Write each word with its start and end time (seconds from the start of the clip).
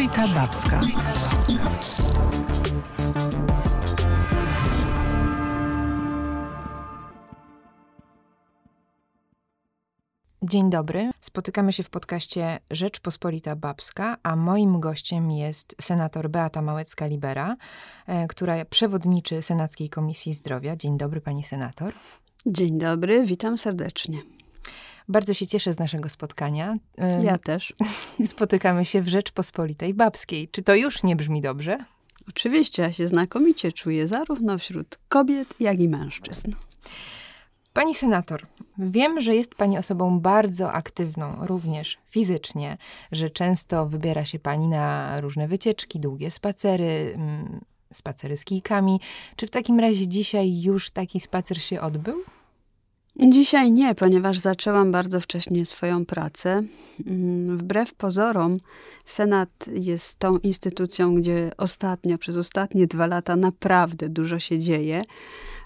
Rzeczpospolita 0.00 0.34
Babska. 0.34 0.80
Dzień 10.42 10.70
dobry. 10.70 11.10
Spotykamy 11.20 11.72
się 11.72 11.82
w 11.82 11.90
podcaście 11.90 12.58
Rzeczpospolita 12.70 13.56
Babska, 13.56 14.16
a 14.22 14.36
moim 14.36 14.80
gościem 14.80 15.30
jest 15.30 15.76
senator 15.80 16.30
Beata 16.30 16.62
Małecka-Libera, 16.62 17.56
e, 18.06 18.26
która 18.26 18.64
przewodniczy 18.64 19.42
Senackiej 19.42 19.88
Komisji 19.90 20.34
Zdrowia. 20.34 20.76
Dzień 20.76 20.98
dobry, 20.98 21.20
pani 21.20 21.44
senator. 21.44 21.92
Dzień 22.46 22.78
dobry, 22.78 23.24
witam 23.26 23.58
serdecznie. 23.58 24.39
Bardzo 25.10 25.34
się 25.34 25.46
cieszę 25.46 25.72
z 25.72 25.78
naszego 25.78 26.08
spotkania. 26.08 26.76
Ja 27.22 27.38
też. 27.38 27.74
Spotykamy 28.26 28.84
się 28.84 29.02
w 29.02 29.08
Rzeczpospolitej 29.08 29.94
Babskiej. 29.94 30.48
Czy 30.48 30.62
to 30.62 30.74
już 30.74 31.02
nie 31.02 31.16
brzmi 31.16 31.40
dobrze? 31.40 31.78
Oczywiście, 32.28 32.82
ja 32.82 32.92
się 32.92 33.06
znakomicie 33.06 33.72
czuję 33.72 34.08
zarówno 34.08 34.58
wśród 34.58 34.98
kobiet, 35.08 35.54
jak 35.60 35.80
i 35.80 35.88
mężczyzn. 35.88 36.52
Pani 37.72 37.94
senator, 37.94 38.46
wiem, 38.78 39.20
że 39.20 39.34
jest 39.34 39.54
pani 39.54 39.78
osobą 39.78 40.20
bardzo 40.20 40.72
aktywną, 40.72 41.46
również 41.46 41.98
fizycznie, 42.10 42.78
że 43.12 43.30
często 43.30 43.86
wybiera 43.86 44.24
się 44.24 44.38
pani 44.38 44.68
na 44.68 45.20
różne 45.20 45.48
wycieczki, 45.48 46.00
długie 46.00 46.30
spacery, 46.30 47.12
mm, 47.14 47.60
spacery 47.92 48.36
z 48.36 48.44
kijkami. 48.44 49.00
Czy 49.36 49.46
w 49.46 49.50
takim 49.50 49.80
razie 49.80 50.08
dzisiaj 50.08 50.62
już 50.62 50.90
taki 50.90 51.20
spacer 51.20 51.62
się 51.62 51.80
odbył? 51.80 52.22
Dzisiaj 53.28 53.72
nie, 53.72 53.94
ponieważ 53.94 54.38
zaczęłam 54.38 54.92
bardzo 54.92 55.20
wcześnie 55.20 55.66
swoją 55.66 56.06
pracę. 56.06 56.62
Mm, 57.06 57.58
Wbrew 57.58 57.94
pozorom, 57.94 58.56
Senat 59.04 59.50
jest 59.72 60.18
tą 60.18 60.38
instytucją, 60.38 61.14
gdzie 61.14 61.50
ostatnio, 61.56 62.18
przez 62.18 62.36
ostatnie 62.36 62.86
dwa 62.86 63.06
lata 63.06 63.36
naprawdę 63.36 64.08
dużo 64.08 64.38
się 64.38 64.58
dzieje. 64.58 65.02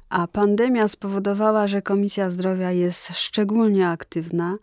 A 0.08 0.26
pandemia 0.26 0.88
spowodowała, 0.88 1.66
że 1.66 1.82
Komisja 1.82 2.30
Zdrowia 2.30 2.72
jest 2.72 3.08
szczególnie 3.14 3.88
aktywna. 3.88 4.56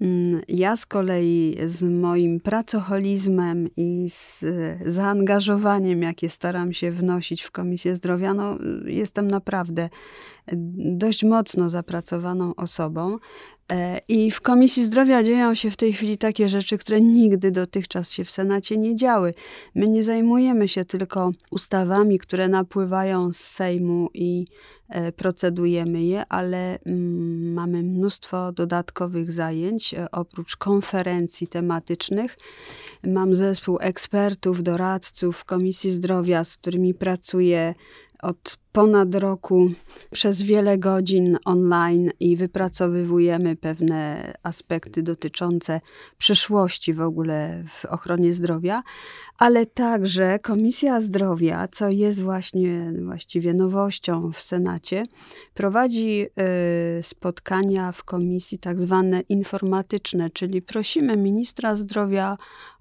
Mm, 0.00 0.40
Ja 0.48 0.76
z 0.76 0.86
kolei 0.86 1.56
z 1.66 1.82
moim 1.82 2.40
pracoholizmem 2.40 3.68
i 3.76 4.10
z 4.10 4.42
e, 4.42 4.92
zaangażowaniem, 4.92 6.02
jakie 6.02 6.28
staram 6.28 6.72
się 6.72 6.90
wnosić 6.90 7.42
w 7.42 7.50
Komisję 7.50 7.96
Zdrowia, 7.96 8.34
no, 8.34 8.58
jestem 8.84 9.28
naprawdę 9.28 9.88
dość 10.76 11.24
mocno 11.24 11.70
zapracowaną 11.70 12.54
osobą. 12.54 13.18
E, 13.72 14.00
I 14.08 14.30
w 14.30 14.40
Komisji 14.40 14.84
Zdrowia 14.84 15.22
dzieją 15.22 15.54
się 15.54 15.70
w 15.70 15.76
tej 15.76 15.92
chwili 15.92 16.18
takie 16.18 16.48
rzeczy, 16.48 16.78
które 16.78 17.00
nigdy 17.00 17.50
dotychczas 17.50 18.10
się 18.10 18.24
w 18.24 18.30
Senacie 18.30 18.76
nie 18.76 18.96
działy. 18.96 19.34
My 19.74 19.88
nie 19.88 20.04
zajmujemy 20.04 20.68
się 20.68 20.84
tylko 20.84 21.30
ustawami, 21.50 22.18
które 22.18 22.48
napływają 22.48 23.32
z 23.32 23.36
Sejmu 23.36 24.08
i 24.14 24.46
procedujemy 25.16 26.04
je, 26.04 26.24
ale 26.28 26.78
mm, 26.86 27.52
mamy 27.52 27.82
mnóstwo 27.82 28.52
dodatkowych 28.52 29.32
zajęć, 29.32 29.94
e, 29.94 30.10
oprócz 30.10 30.56
konferencji 30.56 31.46
tematycznych. 31.46 32.36
Mam 33.04 33.34
zespół 33.34 33.78
ekspertów, 33.80 34.62
doradców 34.62 35.44
Komisji 35.44 35.90
Zdrowia, 35.90 36.44
z 36.44 36.56
którymi 36.56 36.94
pracuję 36.94 37.74
od 38.22 38.56
ponad 38.72 39.14
roku 39.14 39.70
przez 40.12 40.42
wiele 40.42 40.78
godzin 40.78 41.36
online 41.44 42.10
i 42.20 42.36
wypracowywujemy 42.36 43.56
pewne 43.56 44.32
aspekty 44.42 45.02
dotyczące 45.02 45.80
przyszłości 46.18 46.94
w 46.94 47.00
ogóle 47.00 47.64
w 47.68 47.84
ochronie 47.84 48.32
zdrowia, 48.32 48.82
ale 49.38 49.66
także 49.66 50.38
Komisja 50.38 51.00
Zdrowia, 51.00 51.68
co 51.72 51.88
jest 51.88 52.22
właśnie 52.22 52.92
właściwie 53.04 53.54
nowością 53.54 54.32
w 54.32 54.40
Senacie, 54.40 55.04
prowadzi 55.54 56.26
y, 56.98 57.02
spotkania 57.02 57.92
w 57.92 58.04
komisji 58.04 58.58
tak 58.58 58.80
zwane 58.80 59.20
informatyczne, 59.20 60.30
czyli 60.30 60.62
prosimy 60.62 61.16
ministra 61.16 61.76
zdrowia 61.76 62.36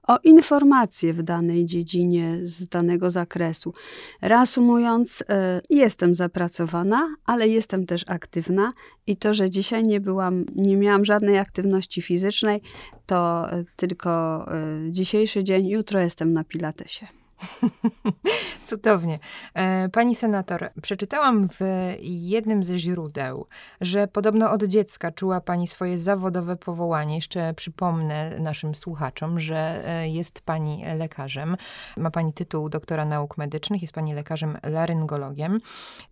o 0.07 0.17
informacje 0.23 1.13
w 1.13 1.23
danej 1.23 1.65
dziedzinie 1.65 2.39
z 2.43 2.67
danego 2.67 3.09
zakresu. 3.09 3.73
Reasumując, 4.21 5.23
e, 5.29 5.61
jestem 5.69 6.15
zapracowana, 6.15 7.15
ale 7.25 7.47
jestem 7.47 7.85
też 7.85 8.03
aktywna 8.07 8.73
i 9.07 9.17
to, 9.17 9.33
że 9.33 9.49
dzisiaj 9.49 9.83
nie 9.83 9.99
byłam, 9.99 10.45
nie 10.55 10.77
miałam 10.77 11.05
żadnej 11.05 11.37
aktywności 11.37 12.01
fizycznej, 12.01 12.61
to 13.05 13.51
e, 13.51 13.63
tylko 13.75 14.45
e, 14.51 14.91
dzisiejszy 14.91 15.43
dzień, 15.43 15.67
jutro 15.67 15.99
jestem 15.99 16.33
na 16.33 16.43
pilatesie. 16.43 17.16
Cudownie. 18.63 19.17
E, 19.53 19.89
Pani 19.89 20.15
senator, 20.15 20.69
przeczytałam 20.81 21.49
w 21.49 21.59
jednym 22.01 22.63
ze 22.63 22.79
źródeł, 22.79 23.45
że 23.81 24.07
podobno 24.07 24.51
od 24.51 24.63
dziecka 24.63 25.11
czuła 25.11 25.41
pani 25.41 25.67
swoje 25.67 25.99
zawodowe 25.99 26.55
powołanie. 26.55 27.15
Jeszcze 27.15 27.53
przypomnę 27.53 28.39
naszym 28.39 28.75
słuchaczom, 28.75 29.39
że 29.39 29.87
e, 29.87 30.09
jest 30.09 30.41
pani 30.41 30.83
lekarzem. 30.97 31.57
Ma 31.97 32.11
pani 32.11 32.33
tytuł 32.33 32.69
doktora 32.69 33.05
nauk 33.05 33.37
medycznych, 33.37 33.81
jest 33.81 33.93
pani 33.93 34.13
lekarzem 34.13 34.57
laryngologiem. 34.63 35.59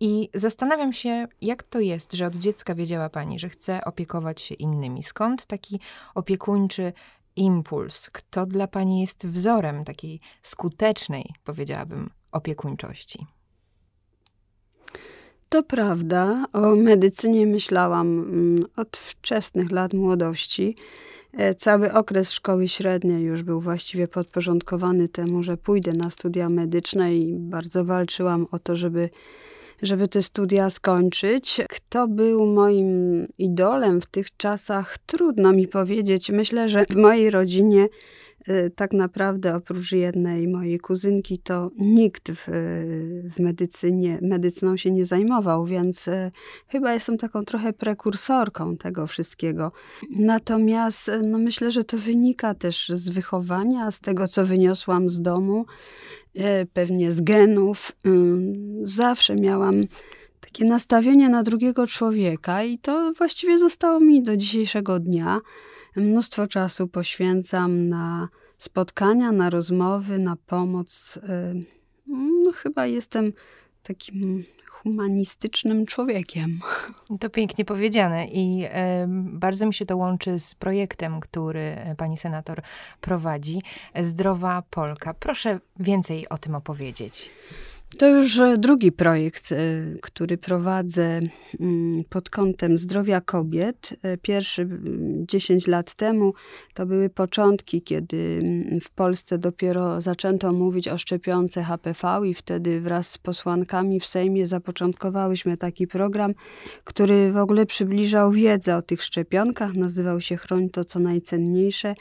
I 0.00 0.28
zastanawiam 0.34 0.92
się, 0.92 1.26
jak 1.40 1.62
to 1.62 1.80
jest, 1.80 2.12
że 2.12 2.26
od 2.26 2.34
dziecka 2.34 2.74
wiedziała 2.74 3.08
pani, 3.08 3.38
że 3.38 3.48
chce 3.48 3.84
opiekować 3.84 4.42
się 4.42 4.54
innymi. 4.54 5.02
Skąd 5.02 5.46
taki 5.46 5.80
opiekuńczy 6.14 6.92
impuls? 7.36 8.10
Kto 8.10 8.46
dla 8.46 8.66
pani 8.66 9.00
jest 9.00 9.26
wzorem 9.26 9.84
takiej 9.84 10.20
skutecznej, 10.42 11.34
powiedziałabym, 11.44 12.10
opiekuńczości? 12.32 13.26
To 15.48 15.62
prawda, 15.62 16.46
o 16.52 16.76
medycynie 16.76 17.46
myślałam 17.46 18.06
mm, 18.18 18.64
od 18.76 18.96
wczesnych 18.96 19.70
lat 19.70 19.94
młodości. 19.94 20.76
E, 21.32 21.54
Cały 21.54 21.92
okres 21.92 22.32
szkoły 22.32 22.68
średniej 22.68 23.22
już 23.22 23.42
był 23.42 23.60
właściwie 23.60 24.08
podporządkowany 24.08 25.08
temu, 25.08 25.42
że 25.42 25.56
pójdę 25.56 25.92
na 25.92 26.10
studia 26.10 26.48
medyczne 26.48 27.16
i 27.16 27.34
bardzo 27.34 27.84
walczyłam 27.84 28.46
o 28.50 28.58
to, 28.58 28.76
żeby, 28.76 29.10
żeby 29.82 30.08
te 30.08 30.22
studia 30.22 30.70
skończyć. 30.70 31.60
Kto 31.68 32.08
był 32.08 32.46
moim 32.46 33.26
idolem 33.38 34.00
w 34.00 34.06
tych 34.06 34.36
czasach, 34.36 34.98
trudno 34.98 35.52
mi 35.52 35.68
powiedzieć. 35.68 36.30
Myślę, 36.30 36.68
że 36.68 36.84
w 36.90 36.96
mojej 36.96 37.30
rodzinie 37.30 37.88
e, 38.48 38.70
tak 38.70 38.92
naprawdę 38.92 39.56
oprócz 39.56 39.92
jednej 39.92 40.48
mojej 40.48 40.78
kuzynki, 40.78 41.38
to 41.38 41.70
nikt 41.78 42.32
w, 42.32 42.44
w 43.34 43.38
medycynie, 43.38 44.18
medycyną 44.22 44.76
się 44.76 44.90
nie 44.90 45.04
zajmował, 45.04 45.64
więc 45.64 46.08
e, 46.08 46.30
chyba 46.68 46.94
jestem 46.94 47.18
taką 47.18 47.44
trochę 47.44 47.72
prekursorką 47.72 48.76
tego 48.76 49.06
wszystkiego. 49.06 49.72
Natomiast 50.10 51.10
no 51.22 51.38
myślę, 51.38 51.70
że 51.70 51.84
to 51.84 51.98
wynika 51.98 52.54
też 52.54 52.88
z 52.88 53.08
wychowania, 53.08 53.90
z 53.90 54.00
tego, 54.00 54.28
co 54.28 54.44
wyniosłam 54.44 55.10
z 55.10 55.20
domu, 55.20 55.66
pewnie 56.72 57.12
z 57.12 57.20
genów. 57.20 57.92
Ym, 58.06 58.66
Zawsze 58.82 59.34
miałam 59.36 59.84
takie 60.40 60.64
nastawienie 60.64 61.28
na 61.28 61.42
drugiego 61.42 61.86
człowieka 61.86 62.62
i 62.62 62.78
to 62.78 63.12
właściwie 63.12 63.58
zostało 63.58 64.00
mi 64.00 64.22
do 64.22 64.36
dzisiejszego 64.36 64.98
dnia. 64.98 65.40
Mnóstwo 65.96 66.46
czasu 66.46 66.88
poświęcam 66.88 67.88
na 67.88 68.28
spotkania, 68.58 69.32
na 69.32 69.50
rozmowy, 69.50 70.18
na 70.18 70.36
pomoc. 70.36 71.18
Ym, 71.52 71.64
No, 72.06 72.52
chyba 72.52 72.86
jestem 72.86 73.32
takim 73.82 74.44
humanistycznym 74.86 75.86
człowiekiem. 75.86 76.60
To 77.20 77.30
pięknie 77.30 77.64
powiedziane 77.64 78.26
i 78.26 78.64
e, 78.64 79.06
bardzo 79.08 79.66
mi 79.66 79.74
się 79.74 79.86
to 79.86 79.96
łączy 79.96 80.38
z 80.38 80.54
projektem, 80.54 81.20
który 81.20 81.60
e, 81.60 81.94
pani 81.94 82.16
senator 82.16 82.62
prowadzi, 83.00 83.62
Zdrowa 84.02 84.62
Polka. 84.70 85.14
Proszę 85.14 85.60
więcej 85.80 86.28
o 86.28 86.38
tym 86.38 86.54
opowiedzieć. 86.54 87.30
To 87.98 88.08
już 88.08 88.38
e, 88.38 88.58
drugi 88.58 88.92
projekt, 88.92 89.52
e, 89.52 89.56
który 90.02 90.38
prowadzę 90.38 91.20
mm, 91.60 92.04
pod 92.08 92.30
kątem 92.30 92.78
zdrowia 92.78 93.20
kobiet. 93.20 93.90
E, 94.02 94.16
Pierwszy 94.16 94.62
mm, 94.62 95.26
10 95.26 95.66
lat 95.66 95.94
temu 95.94 96.34
to 96.74 96.86
były 96.86 97.10
początki, 97.10 97.82
kiedy 97.82 98.42
mm, 98.46 98.80
w 98.80 98.90
Polsce 98.90 99.38
dopiero 99.38 100.00
zaczęto 100.00 100.52
mówić 100.52 100.88
o 100.88 100.98
szczepionce 100.98 101.62
HPV 101.62 102.20
i 102.24 102.34
wtedy 102.34 102.80
wraz 102.80 103.10
z 103.10 103.18
posłankami 103.18 104.00
w 104.00 104.06
Sejmie 104.06 104.46
zapoczątkowałyśmy 104.46 105.56
taki 105.56 105.86
program, 105.86 106.30
który 106.84 107.32
w 107.32 107.36
ogóle 107.36 107.66
przybliżał 107.66 108.32
wiedzę 108.32 108.76
o 108.76 108.82
tych 108.82 109.02
szczepionkach. 109.02 109.74
Nazywał 109.74 110.20
się 110.20 110.36
Chroń 110.36 110.70
to 110.70 110.84
co 110.84 110.98
najcenniejsze. 110.98 111.94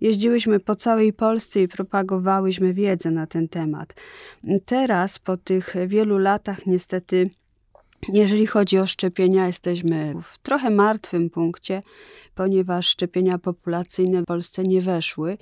Jeździłyśmy 0.00 0.60
po 0.60 0.74
całej 0.74 1.12
Polsce 1.12 1.62
i 1.62 1.68
propagowałyśmy 1.68 2.74
wiedzę 2.74 3.10
na 3.10 3.26
ten 3.26 3.48
temat. 3.48 3.94
Teraz, 4.66 5.18
po 5.18 5.37
tych 5.38 5.74
wielu 5.86 6.18
latach, 6.18 6.66
niestety 6.66 7.24
Jeżeli 8.12 8.46
chodzi 8.46 8.78
o 8.78 8.86
szczepienia, 8.86 9.46
jesteśmy 9.46 10.14
w 10.22 10.38
trochę 10.38 10.70
martwym 10.70 11.30
punkcie, 11.30 11.82
ponieważ 12.34 12.86
szczepienia 12.88 13.38
populacyjne 13.38 14.22
w 14.22 14.24
Polsce 14.24 14.62
nie 14.62 14.82
weszły. 14.82 15.38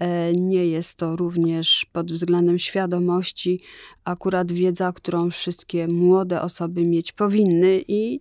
E, 0.00 0.32
nie 0.32 0.66
jest 0.66 0.94
to 0.94 1.16
również 1.16 1.86
pod 1.92 2.12
względem 2.12 2.58
świadomości 2.58 3.60
akurat 4.04 4.52
wiedza, 4.52 4.92
którą 4.92 5.30
wszystkie 5.30 5.86
młode 5.86 6.42
osoby 6.42 6.82
mieć 6.82 7.12
powinny 7.12 7.84
i 7.88 8.20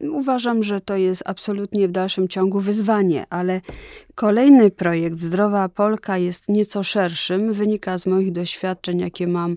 Uważam, 0.00 0.62
że 0.62 0.80
to 0.80 0.96
jest 0.96 1.22
absolutnie 1.26 1.88
w 1.88 1.92
dalszym 1.92 2.28
ciągu 2.28 2.60
wyzwanie, 2.60 3.24
ale 3.30 3.60
kolejny 4.14 4.70
projekt 4.70 5.16
Zdrowa 5.16 5.68
Polka 5.68 6.18
jest 6.18 6.48
nieco 6.48 6.82
szerszym. 6.82 7.52
Wynika 7.52 7.98
z 7.98 8.06
moich 8.06 8.32
doświadczeń, 8.32 9.00
jakie 9.00 9.26
mam 9.26 9.56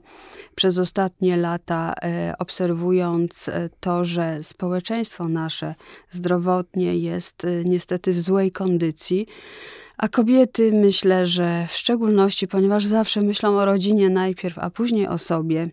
przez 0.55 0.77
ostatnie 0.77 1.37
lata, 1.37 1.93
e, 2.03 2.33
obserwując 2.39 3.49
e, 3.49 3.69
to, 3.79 4.05
że 4.05 4.43
społeczeństwo 4.43 5.27
nasze 5.27 5.75
zdrowotnie 6.09 6.97
jest 6.97 7.45
e, 7.45 7.63
niestety 7.63 8.13
w 8.13 8.19
złej 8.19 8.51
kondycji. 8.51 9.27
A 9.97 10.07
kobiety 10.07 10.71
myślę, 10.71 11.27
że 11.27 11.65
w 11.69 11.71
szczególności, 11.71 12.47
ponieważ 12.47 12.85
zawsze 12.85 13.21
myślą 13.21 13.57
o 13.57 13.65
rodzinie 13.65 14.09
najpierw, 14.09 14.59
a 14.59 14.69
później 14.69 15.07
o 15.07 15.17
sobie 15.17 15.67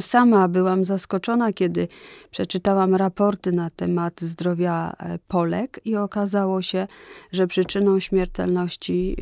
Sama 0.00 0.48
byłam 0.48 0.84
zaskoczona, 0.84 1.52
kiedy 1.52 1.88
przeczytałam 2.30 2.94
raporty 2.94 3.52
na 3.52 3.70
temat 3.70 4.20
zdrowia 4.20 4.92
e, 4.98 5.18
Polek 5.28 5.80
i 5.84 5.96
okazało 5.96 6.62
się, 6.62 6.86
że 7.32 7.46
przyczyną 7.46 8.00
śmiertelności 8.00 9.16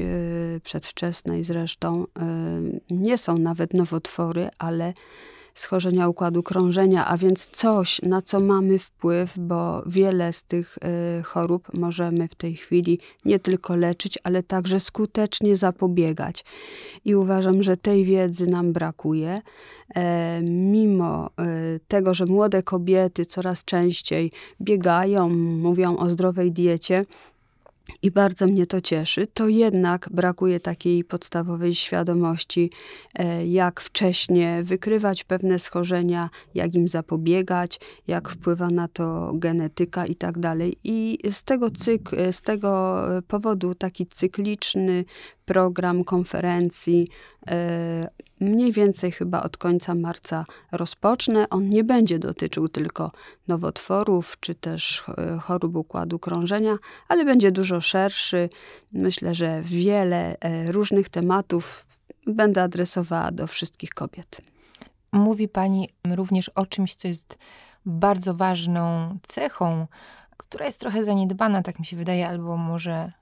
e, 0.56 0.60
przedwczesnej 0.60 1.44
zresztą 1.44 2.06
e, 2.18 2.26
nie 2.90 3.18
są 3.18 3.38
nawet 3.38 3.74
nowotwory, 3.74 4.48
ale 4.58 4.92
schorzenia 5.54 6.08
układu 6.08 6.42
krążenia, 6.42 7.06
a 7.06 7.16
więc 7.16 7.46
coś, 7.46 8.02
na 8.02 8.22
co 8.22 8.40
mamy 8.40 8.78
wpływ, 8.78 9.38
bo 9.38 9.82
wiele 9.86 10.32
z 10.32 10.42
tych 10.42 10.78
y, 11.18 11.22
chorób 11.22 11.74
możemy 11.74 12.28
w 12.28 12.34
tej 12.34 12.56
chwili 12.56 12.98
nie 13.24 13.38
tylko 13.38 13.76
leczyć, 13.76 14.18
ale 14.22 14.42
także 14.42 14.80
skutecznie 14.80 15.56
zapobiegać. 15.56 16.44
I 17.04 17.14
uważam, 17.14 17.62
że 17.62 17.76
tej 17.76 18.04
wiedzy 18.04 18.46
nam 18.46 18.72
brakuje. 18.72 19.42
E, 19.94 20.40
mimo 20.42 21.26
y, 21.26 21.80
tego, 21.88 22.14
że 22.14 22.26
młode 22.26 22.62
kobiety 22.62 23.26
coraz 23.26 23.64
częściej 23.64 24.32
biegają, 24.60 25.28
mówią 25.28 25.96
o 25.96 26.10
zdrowej 26.10 26.52
diecie, 26.52 27.02
i 28.02 28.10
bardzo 28.10 28.46
mnie 28.46 28.66
to 28.66 28.80
cieszy, 28.80 29.26
to 29.26 29.48
jednak 29.48 30.08
brakuje 30.12 30.60
takiej 30.60 31.04
podstawowej 31.04 31.74
świadomości, 31.74 32.70
e, 33.14 33.46
jak 33.46 33.80
wcześnie 33.80 34.62
wykrywać 34.62 35.24
pewne 35.24 35.58
schorzenia, 35.58 36.30
jak 36.54 36.74
im 36.74 36.88
zapobiegać, 36.88 37.80
jak 38.06 38.28
wpływa 38.28 38.70
na 38.70 38.88
to 38.88 39.32
genetyka 39.34 40.06
i 40.06 40.14
tak 40.14 40.38
dalej. 40.38 40.76
I 40.84 41.18
z 41.30 41.42
tego, 41.42 41.70
cyk, 41.70 42.10
z 42.30 42.42
tego 42.42 43.02
powodu 43.28 43.74
taki 43.74 44.06
cykliczny 44.06 45.04
program 45.44 46.04
konferencji 46.04 47.06
e, 47.06 47.33
mniej 48.40 48.72
więcej 48.72 49.12
chyba 49.12 49.42
od 49.42 49.56
końca 49.56 49.94
marca 49.94 50.44
rozpocznę. 50.72 51.48
On 51.50 51.68
nie 51.68 51.84
będzie 51.84 52.18
dotyczył 52.18 52.68
tylko 52.68 53.12
nowotworów 53.48 54.36
czy 54.40 54.54
też 54.54 55.04
e, 55.18 55.38
chorób 55.38 55.76
układu 55.76 56.18
krążenia, 56.18 56.78
ale 57.08 57.24
będzie 57.24 57.52
dużo 57.52 57.80
szerszy. 57.80 58.48
Myślę, 58.92 59.34
że 59.34 59.62
wiele 59.62 60.36
e, 60.40 60.72
różnych 60.72 61.08
tematów 61.08 61.86
będę 62.26 62.62
adresowała 62.62 63.30
do 63.30 63.46
wszystkich 63.46 63.90
kobiet. 63.90 64.40
Mówi 65.12 65.48
Pani 65.48 65.88
również 66.14 66.48
o 66.48 66.66
czymś, 66.66 66.94
co 66.94 67.08
jest 67.08 67.38
bardzo 67.86 68.34
ważną 68.34 69.18
cechą, 69.28 69.86
która 70.36 70.66
jest 70.66 70.80
trochę 70.80 71.04
zaniedbana, 71.04 71.62
tak 71.62 71.78
mi 71.78 71.86
się 71.86 71.96
wydaje, 71.96 72.28
albo 72.28 72.56
może 72.56 73.12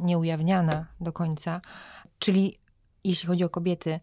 nieujawniana 0.00 0.86
do 1.00 1.12
końca. 1.12 1.60
Czyli 2.18 2.59
jeśli 3.04 3.26
chodzi 3.26 3.44
o 3.44 3.48
kobiety, 3.48 4.00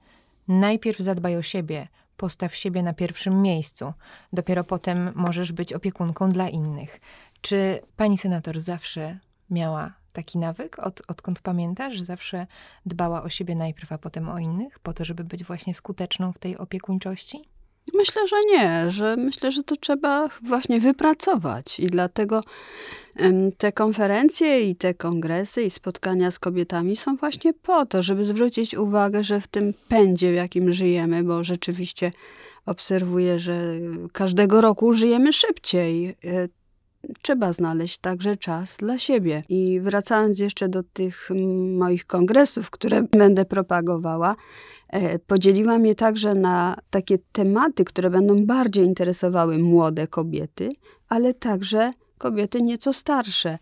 najpierw 0.47 0.99
zadbaj 0.99 1.38
o 1.38 1.41
siebie, 1.41 1.88
postaw 2.17 2.55
siebie 2.55 2.83
na 2.83 2.94
pierwszym 2.94 3.41
miejscu. 3.41 3.94
Dopiero 4.33 4.63
potem 4.63 5.11
możesz 5.15 5.51
być 5.51 5.73
opiekunką 5.73 6.29
dla 6.29 6.49
innych. 6.49 6.99
Czy 7.41 7.81
pani 7.95 8.17
senator 8.17 8.59
zawsze 8.59 9.19
miała 9.49 9.94
taki 10.13 10.38
nawyk, 10.38 10.79
od, 10.79 11.01
odkąd 11.07 11.39
pamięta, 11.39 11.94
że 11.94 12.05
zawsze 12.05 12.47
dbała 12.85 13.23
o 13.23 13.29
siebie 13.29 13.55
najpierw, 13.55 13.91
a 13.91 13.97
potem 13.97 14.29
o 14.29 14.39
innych, 14.39 14.79
po 14.79 14.94
to, 14.94 15.05
żeby 15.05 15.23
być 15.23 15.44
właśnie 15.44 15.73
skuteczną 15.73 16.33
w 16.33 16.38
tej 16.38 16.57
opiekuńczości? 16.57 17.56
Myślę, 17.93 18.27
że 18.27 18.35
nie, 18.47 18.91
że 18.91 19.15
myślę, 19.17 19.51
że 19.51 19.63
to 19.63 19.75
trzeba 19.75 20.29
właśnie 20.41 20.79
wypracować 20.79 21.79
i 21.79 21.87
dlatego 21.87 22.41
te 23.57 23.71
konferencje 23.71 24.69
i 24.69 24.75
te 24.75 24.93
kongresy 24.93 25.63
i 25.63 25.69
spotkania 25.69 26.31
z 26.31 26.39
kobietami 26.39 26.95
są 26.95 27.15
właśnie 27.15 27.53
po 27.53 27.85
to, 27.85 28.03
żeby 28.03 28.25
zwrócić 28.25 28.75
uwagę, 28.75 29.23
że 29.23 29.41
w 29.41 29.47
tym 29.47 29.73
pędzie, 29.87 30.31
w 30.31 30.35
jakim 30.35 30.73
żyjemy, 30.73 31.23
bo 31.23 31.43
rzeczywiście 31.43 32.11
obserwuję, 32.65 33.39
że 33.39 33.61
każdego 34.11 34.61
roku 34.61 34.93
żyjemy 34.93 35.33
szybciej. 35.33 36.15
Trzeba 37.21 37.54
znaleźć 37.54 37.98
także 37.98 38.36
czas 38.36 38.77
dla 38.77 38.98
siebie. 38.98 39.44
I 39.50 39.80
wracając 39.81 40.39
jeszcze 40.39 40.69
do 40.69 40.83
tych 40.83 41.30
moich 41.77 42.06
kongresów, 42.06 42.69
które 42.69 43.04
będę 43.12 43.45
propagowała, 43.45 44.36
E, 44.89 45.19
podzieliłam 45.19 45.86
je 45.86 45.95
także 45.95 46.33
na 46.33 46.77
takie 46.89 47.18
tematy, 47.31 47.86
które 47.86 48.09
będą 48.09 48.45
bardziej 48.45 48.86
interesowały 48.86 49.57
młode 49.57 50.07
kobiety, 50.07 50.69
ale 51.09 51.33
także 51.33 51.92
kobiety 52.18 52.62
nieco 52.62 52.94
starsze, 52.94 53.57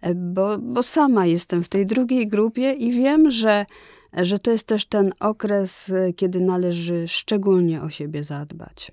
e, 0.00 0.14
bo, 0.14 0.58
bo 0.58 0.82
sama 0.82 1.26
jestem 1.26 1.62
w 1.62 1.68
tej 1.68 1.86
drugiej 1.86 2.28
grupie 2.28 2.72
i 2.72 2.92
wiem, 2.92 3.30
że, 3.30 3.66
że 4.12 4.38
to 4.38 4.50
jest 4.50 4.66
też 4.66 4.86
ten 4.86 5.12
okres, 5.20 5.90
e, 5.90 6.12
kiedy 6.12 6.40
należy 6.40 7.08
szczególnie 7.08 7.82
o 7.82 7.90
siebie 7.90 8.24
zadbać. 8.24 8.92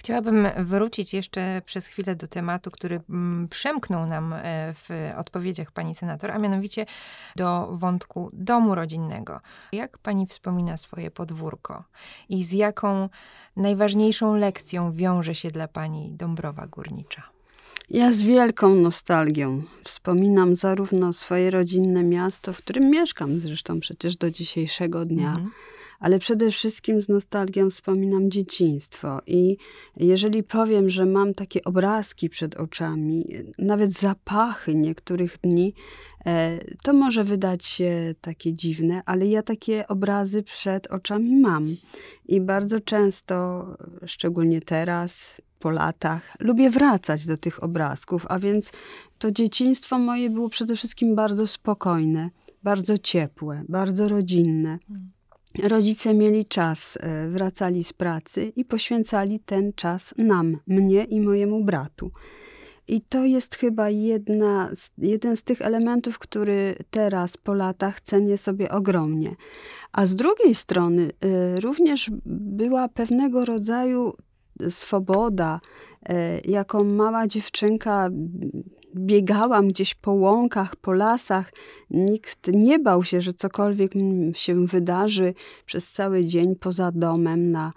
Chciałabym 0.00 0.48
wrócić 0.58 1.14
jeszcze 1.14 1.62
przez 1.64 1.86
chwilę 1.86 2.16
do 2.16 2.28
tematu, 2.28 2.70
który 2.70 3.00
mm, 3.10 3.48
przemknął 3.48 4.06
nam 4.06 4.32
e, 4.32 4.74
w 4.74 4.88
odpowiedziach 5.16 5.72
pani 5.72 5.94
senator, 5.94 6.30
a 6.30 6.38
mianowicie 6.38 6.86
do 7.36 7.68
wątku 7.72 8.30
domu 8.32 8.74
rodzinnego. 8.74 9.40
Jak 9.72 9.98
pani 9.98 10.26
wspomina 10.26 10.76
swoje 10.76 11.10
podwórko 11.10 11.84
i 12.28 12.44
z 12.44 12.52
jaką 12.52 13.08
najważniejszą 13.56 14.34
lekcją 14.36 14.92
wiąże 14.92 15.34
się 15.34 15.50
dla 15.50 15.68
pani 15.68 16.12
Dąbrowa 16.12 16.66
Górnicza? 16.66 17.22
Ja 17.90 18.12
z 18.12 18.22
wielką 18.22 18.74
nostalgią 18.74 19.62
wspominam 19.84 20.56
zarówno 20.56 21.12
swoje 21.12 21.50
rodzinne 21.50 22.04
miasto, 22.04 22.52
w 22.52 22.58
którym 22.58 22.90
mieszkam 22.90 23.38
zresztą 23.38 23.80
przecież 23.80 24.16
do 24.16 24.30
dzisiejszego 24.30 25.04
dnia. 25.04 25.28
Mhm 25.28 25.50
ale 26.00 26.18
przede 26.18 26.50
wszystkim 26.50 27.00
z 27.00 27.08
nostalgią 27.08 27.70
wspominam 27.70 28.30
dzieciństwo. 28.30 29.20
I 29.26 29.56
jeżeli 29.96 30.42
powiem, 30.42 30.90
że 30.90 31.06
mam 31.06 31.34
takie 31.34 31.64
obrazki 31.64 32.30
przed 32.30 32.56
oczami, 32.56 33.26
nawet 33.58 33.90
zapachy 33.90 34.74
niektórych 34.74 35.38
dni, 35.42 35.74
e, 36.26 36.58
to 36.82 36.92
może 36.92 37.24
wydać 37.24 37.64
się 37.64 38.14
takie 38.20 38.54
dziwne, 38.54 39.00
ale 39.06 39.26
ja 39.26 39.42
takie 39.42 39.88
obrazy 39.88 40.42
przed 40.42 40.86
oczami 40.86 41.36
mam. 41.36 41.76
I 42.28 42.40
bardzo 42.40 42.80
często, 42.80 43.66
szczególnie 44.06 44.60
teraz, 44.60 45.40
po 45.58 45.70
latach, 45.70 46.36
lubię 46.40 46.70
wracać 46.70 47.26
do 47.26 47.36
tych 47.36 47.62
obrazków, 47.62 48.26
a 48.28 48.38
więc 48.38 48.72
to 49.18 49.30
dzieciństwo 49.30 49.98
moje 49.98 50.30
było 50.30 50.48
przede 50.48 50.76
wszystkim 50.76 51.14
bardzo 51.14 51.46
spokojne, 51.46 52.30
bardzo 52.62 52.98
ciepłe, 52.98 53.64
bardzo 53.68 54.08
rodzinne. 54.08 54.78
Rodzice 55.58 56.14
mieli 56.14 56.44
czas, 56.44 56.98
e, 57.00 57.28
wracali 57.28 57.84
z 57.84 57.92
pracy 57.92 58.52
i 58.56 58.64
poświęcali 58.64 59.40
ten 59.40 59.72
czas 59.72 60.14
nam, 60.18 60.56
mnie 60.66 61.04
i 61.04 61.20
mojemu 61.20 61.64
bratu. 61.64 62.10
I 62.88 63.00
to 63.00 63.24
jest 63.24 63.56
chyba 63.56 63.90
jedna, 63.90 64.70
jeden 64.98 65.36
z 65.36 65.42
tych 65.42 65.62
elementów, 65.62 66.18
który 66.18 66.74
teraz 66.90 67.36
po 67.36 67.54
latach 67.54 68.00
cenię 68.00 68.36
sobie 68.36 68.70
ogromnie. 68.70 69.36
A 69.92 70.06
z 70.06 70.14
drugiej 70.14 70.54
strony 70.54 71.10
y, 71.56 71.60
również 71.60 72.10
była 72.26 72.88
pewnego 72.88 73.44
rodzaju 73.44 74.12
swoboda, 74.68 75.60
y, 76.08 76.14
jaką 76.44 76.84
mała 76.84 77.26
dziewczynka 77.26 78.08
biegałam 78.96 79.68
gdzieś 79.68 79.94
po 79.94 80.12
łąkach, 80.12 80.76
po 80.76 80.92
lasach. 80.92 81.52
Nikt 81.90 82.48
nie 82.52 82.78
bał 82.78 83.04
się, 83.04 83.20
że 83.20 83.32
cokolwiek 83.32 83.92
się 84.32 84.66
wydarzy 84.66 85.34
przez 85.66 85.92
cały 85.92 86.24
dzień 86.24 86.56
poza 86.56 86.92
domem, 86.92 87.50
na, 87.50 87.72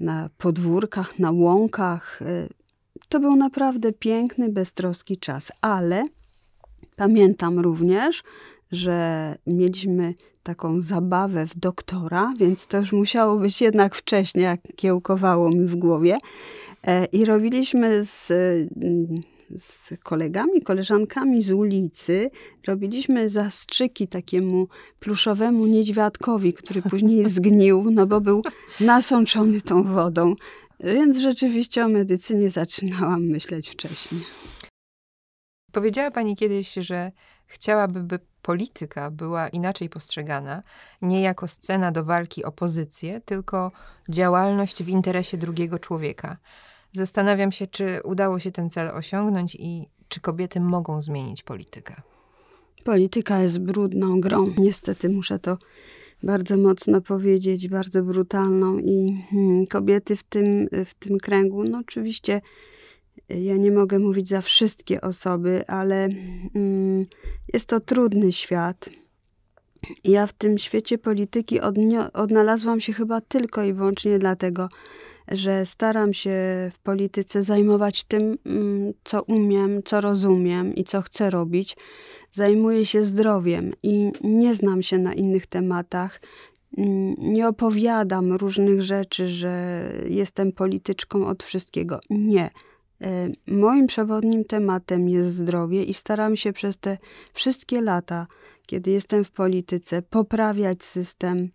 na 0.00 0.30
podwórkach, 0.38 1.18
na 1.18 1.30
łąkach. 1.30 2.22
Y, 2.22 2.48
to 3.08 3.20
był 3.20 3.36
naprawdę 3.36 3.92
piękny, 3.92 4.48
beztroski 4.48 5.16
czas, 5.16 5.52
ale 5.60 6.02
pamiętam 6.96 7.58
również, 7.58 8.22
że 8.72 9.34
mieliśmy 9.46 10.14
taką 10.42 10.80
zabawę 10.80 11.46
w 11.46 11.58
doktora, 11.58 12.32
więc 12.38 12.66
to 12.66 12.78
już 12.78 12.92
musiało 12.92 13.36
być 13.36 13.60
jednak 13.60 13.94
wcześniej, 13.94 14.44
jak 14.44 14.60
kiełkowało 14.76 15.50
mi 15.50 15.66
w 15.66 15.76
głowie. 15.76 16.18
E, 16.86 17.04
I 17.04 17.24
robiliśmy 17.24 18.04
z, 18.04 18.32
z 19.56 19.92
kolegami, 20.02 20.62
koleżankami 20.62 21.42
z 21.42 21.50
ulicy, 21.50 22.30
robiliśmy 22.66 23.30
zastrzyki 23.30 24.08
takiemu 24.08 24.68
pluszowemu 25.00 25.66
niedźwiadkowi, 25.66 26.52
który 26.52 26.82
później 26.82 27.24
zgnił, 27.34 27.90
no 27.90 28.06
bo 28.06 28.20
był 28.20 28.42
nasączony 28.80 29.60
tą 29.60 29.82
wodą. 29.82 30.34
Więc 30.80 31.18
rzeczywiście 31.18 31.84
o 31.84 31.88
medycynie 31.88 32.50
zaczynałam 32.50 33.26
myśleć 33.26 33.68
wcześniej. 33.68 34.22
Powiedziała 35.72 36.10
Pani 36.10 36.36
kiedyś, 36.36 36.74
że 36.74 37.12
chciałaby, 37.46 38.02
by 38.02 38.18
polityka 38.42 39.10
była 39.10 39.48
inaczej 39.48 39.88
postrzegana, 39.88 40.62
nie 41.02 41.22
jako 41.22 41.48
scena 41.48 41.92
do 41.92 42.04
walki 42.04 42.44
o 42.44 42.52
pozycję, 42.52 43.20
tylko 43.20 43.72
działalność 44.08 44.82
w 44.82 44.88
interesie 44.88 45.36
drugiego 45.36 45.78
człowieka. 45.78 46.36
Zastanawiam 46.92 47.52
się, 47.52 47.66
czy 47.66 48.00
udało 48.04 48.38
się 48.38 48.50
ten 48.50 48.70
cel 48.70 48.88
osiągnąć 48.88 49.54
i 49.54 49.88
czy 50.08 50.20
kobiety 50.20 50.60
mogą 50.60 51.02
zmienić 51.02 51.42
politykę. 51.42 51.94
Polityka 52.84 53.40
jest 53.40 53.58
brudną 53.58 54.20
grą. 54.20 54.48
Niestety 54.58 55.08
muszę 55.08 55.38
to 55.38 55.58
bardzo 56.22 56.56
mocno 56.56 57.00
powiedzieć, 57.00 57.68
bardzo 57.68 58.02
brutalną 58.02 58.78
i 58.78 59.22
hmm, 59.30 59.66
kobiety 59.66 60.16
w 60.16 60.22
tym, 60.22 60.68
w 60.86 60.94
tym 60.94 61.18
kręgu, 61.18 61.64
no 61.64 61.78
oczywiście 61.78 62.40
ja 63.28 63.56
nie 63.56 63.70
mogę 63.70 63.98
mówić 63.98 64.28
za 64.28 64.40
wszystkie 64.40 65.00
osoby, 65.00 65.66
ale 65.66 66.08
mm, 66.54 67.04
jest 67.52 67.68
to 67.68 67.80
trudny 67.80 68.32
świat. 68.32 68.90
Ja 70.04 70.26
w 70.26 70.32
tym 70.32 70.58
świecie 70.58 70.98
polityki 70.98 71.60
odnalazłam 72.12 72.80
się 72.80 72.92
chyba 72.92 73.20
tylko 73.20 73.64
i 73.64 73.72
wyłącznie 73.72 74.18
dlatego, 74.18 74.68
że 75.30 75.66
staram 75.66 76.12
się 76.12 76.30
w 76.74 76.78
polityce 76.78 77.42
zajmować 77.42 78.04
tym, 78.04 78.38
mm, 78.46 78.92
co 79.04 79.22
umiem, 79.22 79.82
co 79.82 80.00
rozumiem 80.00 80.74
i 80.74 80.84
co 80.84 81.02
chcę 81.02 81.30
robić. 81.30 81.76
Zajmuję 82.30 82.86
się 82.86 83.04
zdrowiem 83.04 83.72
i 83.82 84.12
nie 84.24 84.54
znam 84.54 84.82
się 84.82 84.98
na 84.98 85.14
innych 85.14 85.46
tematach. 85.46 86.20
Mm, 86.78 87.14
nie 87.18 87.48
opowiadam 87.48 88.32
różnych 88.32 88.82
rzeczy, 88.82 89.26
że 89.26 89.82
jestem 90.08 90.52
polityczką 90.52 91.26
od 91.26 91.42
wszystkiego. 91.42 92.00
Nie. 92.10 92.50
E, 93.02 93.28
moim 93.46 93.86
przewodnim 93.86 94.44
tematem 94.44 95.08
jest 95.08 95.34
zdrowie 95.34 95.82
i 95.82 95.94
staram 95.94 96.36
się 96.36 96.52
przez 96.52 96.78
te 96.78 96.98
wszystkie 97.32 97.80
lata, 97.80 98.26
kiedy 98.66 98.90
jestem 98.90 99.24
w 99.24 99.30
polityce, 99.30 100.02
poprawiać 100.02 100.84
system, 100.84 101.48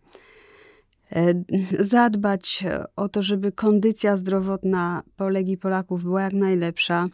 zadbać 1.79 2.63
o 2.95 3.09
to, 3.09 3.21
żeby 3.21 3.51
kondycja 3.51 4.17
zdrowotna 4.17 5.03
Polek 5.15 5.49
i 5.49 5.57
Polaków 5.57 6.03
była 6.03 6.21
jak 6.21 6.33
najlepsza 6.33 7.05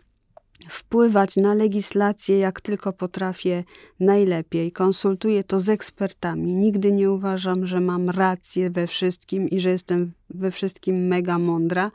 wpływać 0.68 1.36
na 1.36 1.54
legislację 1.54 2.40
jak 2.40 2.62
tylko 2.62 2.94
potrafię 2.94 3.64
najlepiej. 4.00 4.72
Konsultuję 4.72 5.44
to 5.44 5.60
z 5.60 5.70
ekspertami. 5.70 6.54
Nigdy 6.54 6.92
nie 6.92 7.12
uważam, 7.12 7.68
że 7.68 7.80
mam 7.80 8.10
rację 8.10 8.70
we 8.70 8.88
wszystkim 8.88 9.50
i 9.50 9.60
że 9.60 9.70
jestem 9.70 10.12
we 10.30 10.52
wszystkim 10.52 11.08
mega 11.08 11.40
mądra. 11.40 11.92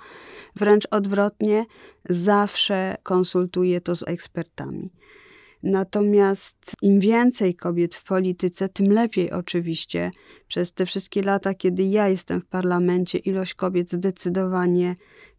Wręcz 0.56 0.86
odwrotnie, 0.90 1.66
zawsze 2.08 2.96
konsultuję 3.02 3.80
to 3.80 3.96
z 3.96 4.02
ekspertami. 4.08 4.90
Natomiast 5.64 6.76
im 6.82 7.00
więcej 7.00 7.54
kobiet 7.54 7.94
w 7.94 8.04
polityce, 8.04 8.68
tym 8.68 8.92
lepiej 8.92 9.32
oczywiście. 9.32 10.10
Przez 10.48 10.72
te 10.72 10.86
wszystkie 10.86 11.22
lata, 11.22 11.54
kiedy 11.54 11.82
ja 11.82 12.08
jestem 12.08 12.40
w 12.40 12.46
parlamencie, 12.46 13.18
ilość 13.18 13.54
kobiet 13.54 13.90
zdecydowanie 13.90 14.94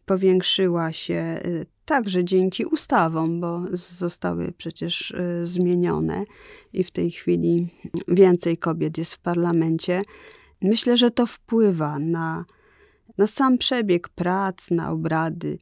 powiększyła 0.06 0.92
się 0.92 1.40
y, 1.44 1.66
także 1.84 2.24
dzięki 2.24 2.64
ustawom, 2.64 3.40
bo 3.40 3.64
zostały 3.72 4.52
przecież 4.52 5.10
y, 5.10 5.46
zmienione 5.46 6.24
i 6.72 6.84
w 6.84 6.90
tej 6.90 7.10
chwili 7.10 7.68
więcej 8.08 8.58
kobiet 8.58 8.98
jest 8.98 9.14
w 9.14 9.18
parlamencie. 9.18 10.02
Myślę, 10.62 10.96
że 10.96 11.10
to 11.10 11.26
wpływa 11.26 11.98
na, 11.98 12.44
na 13.18 13.26
sam 13.26 13.58
przebieg 13.58 14.08
prac, 14.08 14.70
na 14.70 14.90
obrady. 14.90 15.58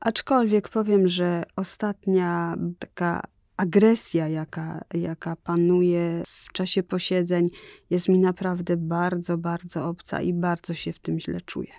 Aczkolwiek 0.00 0.68
powiem, 0.68 1.08
że 1.08 1.42
ostatnia 1.56 2.56
taka 2.78 3.22
agresja, 3.58 4.28
jaka, 4.28 4.84
jaka 4.94 5.36
panuje 5.36 6.22
w 6.26 6.52
czasie 6.52 6.82
posiedzeń, 6.82 7.48
jest 7.90 8.08
mi 8.08 8.18
naprawdę 8.18 8.76
bardzo, 8.76 9.38
bardzo 9.38 9.88
obca 9.88 10.20
i 10.20 10.32
bardzo 10.32 10.74
się 10.74 10.92
w 10.92 10.98
tym 10.98 11.20
źle 11.20 11.40
czuję. 11.40 11.72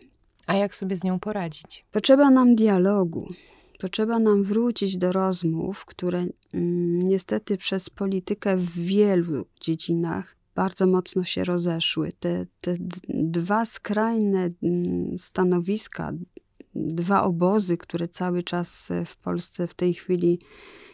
A 0.48 0.56
jak 0.56 0.76
sobie 0.76 0.96
z 0.96 1.04
nią 1.04 1.20
poradzić? 1.20 1.86
Potrzeba 1.92 2.30
nam 2.30 2.56
dialogu. 2.56 3.30
Potrzeba 3.80 4.20
nam 4.20 4.44
wrócić 4.44 4.98
do 4.98 5.12
rozmów, 5.12 5.86
które 5.86 6.20
mm, 6.20 7.00
niestety 7.00 7.58
przez 7.58 7.90
politykę 7.90 8.58
w 8.58 8.72
wielu 8.72 9.46
dziedzinach 9.62 10.36
bardzo 10.56 10.88
mocno 10.88 11.24
się 11.24 11.44
rozeszły. 11.44 12.12
Te, 12.20 12.46
te 12.62 12.76
dwa 13.08 13.66
skrajne 13.66 14.50
mm, 14.64 15.18
stanowiska, 15.18 16.12
dwa 16.76 17.24
obozy, 17.24 17.78
które 17.78 18.08
cały 18.08 18.44
czas 18.44 18.90
w 19.06 19.18
Polsce 19.18 19.68
w 19.68 19.74
tej 19.74 19.94
chwili 19.94 20.40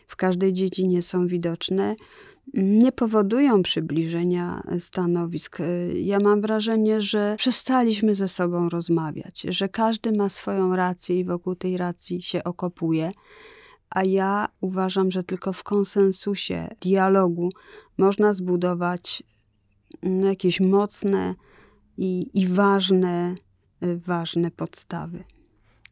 w 0.08 0.16
każdej 0.16 0.54
dziedzinie 0.54 1.02
są 1.02 1.28
widoczne, 1.28 1.96
nie 2.54 2.92
powodują 2.92 3.64
przybliżenia 3.64 4.62
stanowisk. 4.80 5.58
Ja 5.94 6.20
mam 6.20 6.42
wrażenie, 6.42 7.02
że 7.02 7.36
przestaliśmy 7.38 8.16
ze 8.16 8.28
sobą 8.28 8.70
rozmawiać, 8.70 9.42
że 9.42 9.70
każdy 9.70 10.12
ma 10.12 10.30
swoją 10.30 10.76
rację 10.76 11.20
i 11.20 11.26
wokół 11.26 11.56
tej 11.56 11.78
racji 11.78 12.22
się 12.22 12.44
okopuje. 12.44 13.12
A 13.90 14.04
ja 14.04 14.48
uważam, 14.62 15.12
że 15.12 15.24
tylko 15.24 15.54
w 15.54 15.64
konsensusie, 15.64 16.68
dialogu 16.82 17.50
można 17.98 18.34
zbudować 18.34 19.24
mm, 20.04 20.26
jakieś 20.26 20.60
mocne 20.60 21.36
i, 21.98 22.30
i 22.34 22.48
ważne, 22.48 23.36
ważne 23.82 24.52
podstawy. 24.52 25.24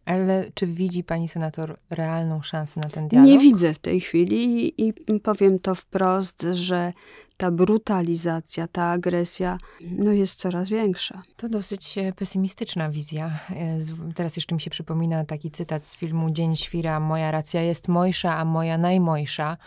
Ale 0.05 0.51
czy 0.53 0.67
widzi 0.67 1.03
pani 1.03 1.27
senator 1.27 1.77
realną 1.89 2.41
szansę 2.41 2.79
na 2.79 2.89
ten 2.89 3.07
dialog? 3.07 3.29
Nie 3.29 3.39
widzę 3.39 3.74
w 3.74 3.79
tej 3.79 4.01
chwili 4.01 4.67
i, 4.81 4.93
i 5.07 5.19
powiem 5.19 5.60
to 5.60 5.75
wprost, 5.75 6.45
że 6.51 6.93
ta 7.38 7.51
brutalizacja, 7.51 8.67
ta 8.67 8.83
agresja 8.83 9.57
no 9.98 10.12
jest 10.12 10.39
coraz 10.39 10.69
większa. 10.69 11.22
To 11.38 11.50
dosyć 11.50 11.98
e, 11.98 12.13
pesymistyczna 12.13 12.89
wizja. 12.89 13.39
E, 13.50 13.79
teraz 14.15 14.36
jeszcze 14.36 14.55
mi 14.55 14.62
się 14.62 14.69
przypomina 14.69 15.25
taki 15.25 15.51
cytat 15.51 15.86
z 15.86 15.95
filmu 15.95 16.31
Dzień 16.31 16.55
Świra. 16.55 17.00
Moja 17.00 17.31
racja 17.31 17.62
jest 17.62 17.88
mojsza, 17.88 18.38
a 18.38 18.45
moja 18.45 18.77
najmojsza. 18.77 19.57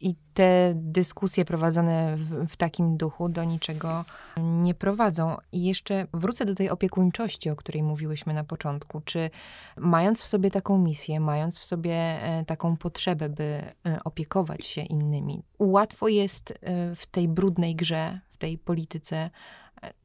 I 0.00 0.14
te 0.34 0.72
dyskusje 0.74 1.44
prowadzone 1.44 2.16
w, 2.16 2.46
w, 2.48 2.56
takim 2.56 2.96
duchu 2.96 3.28
do 3.28 3.44
niczego 3.44 4.04
nie 4.36 4.74
prowadzą. 4.74 5.36
I 5.52 5.64
jeszcze 5.64 6.06
wrócę 6.14 6.44
do 6.44 6.54
tej 6.54 6.70
opiekuńczości, 6.70 7.50
o 7.50 7.56
której 7.56 7.82
mówiłyśmy 7.82 8.34
na 8.34 8.44
początku. 8.44 9.00
Czy 9.04 9.30
mając 9.76 10.22
w 10.22 10.26
sobie 10.26 10.50
taką 10.50 10.78
misję, 10.78 11.20
mając 11.20 11.58
w 11.58 11.64
sobie 11.64 11.94
e, 11.94 12.44
taką 12.44 12.76
potrzebę, 12.76 13.28
by 13.28 13.44
e, 13.44 13.72
opiekować 14.04 14.66
się 14.66 14.82
innymi, 14.82 15.42
łatwo 15.58 16.08
jest 16.08 16.50
e, 16.50 16.94
w 16.94 17.06
tej 17.06 17.28
brudnej 17.28 17.76
grze, 17.76 18.20
w 18.28 18.36
tej 18.36 18.58
polityce 18.58 19.30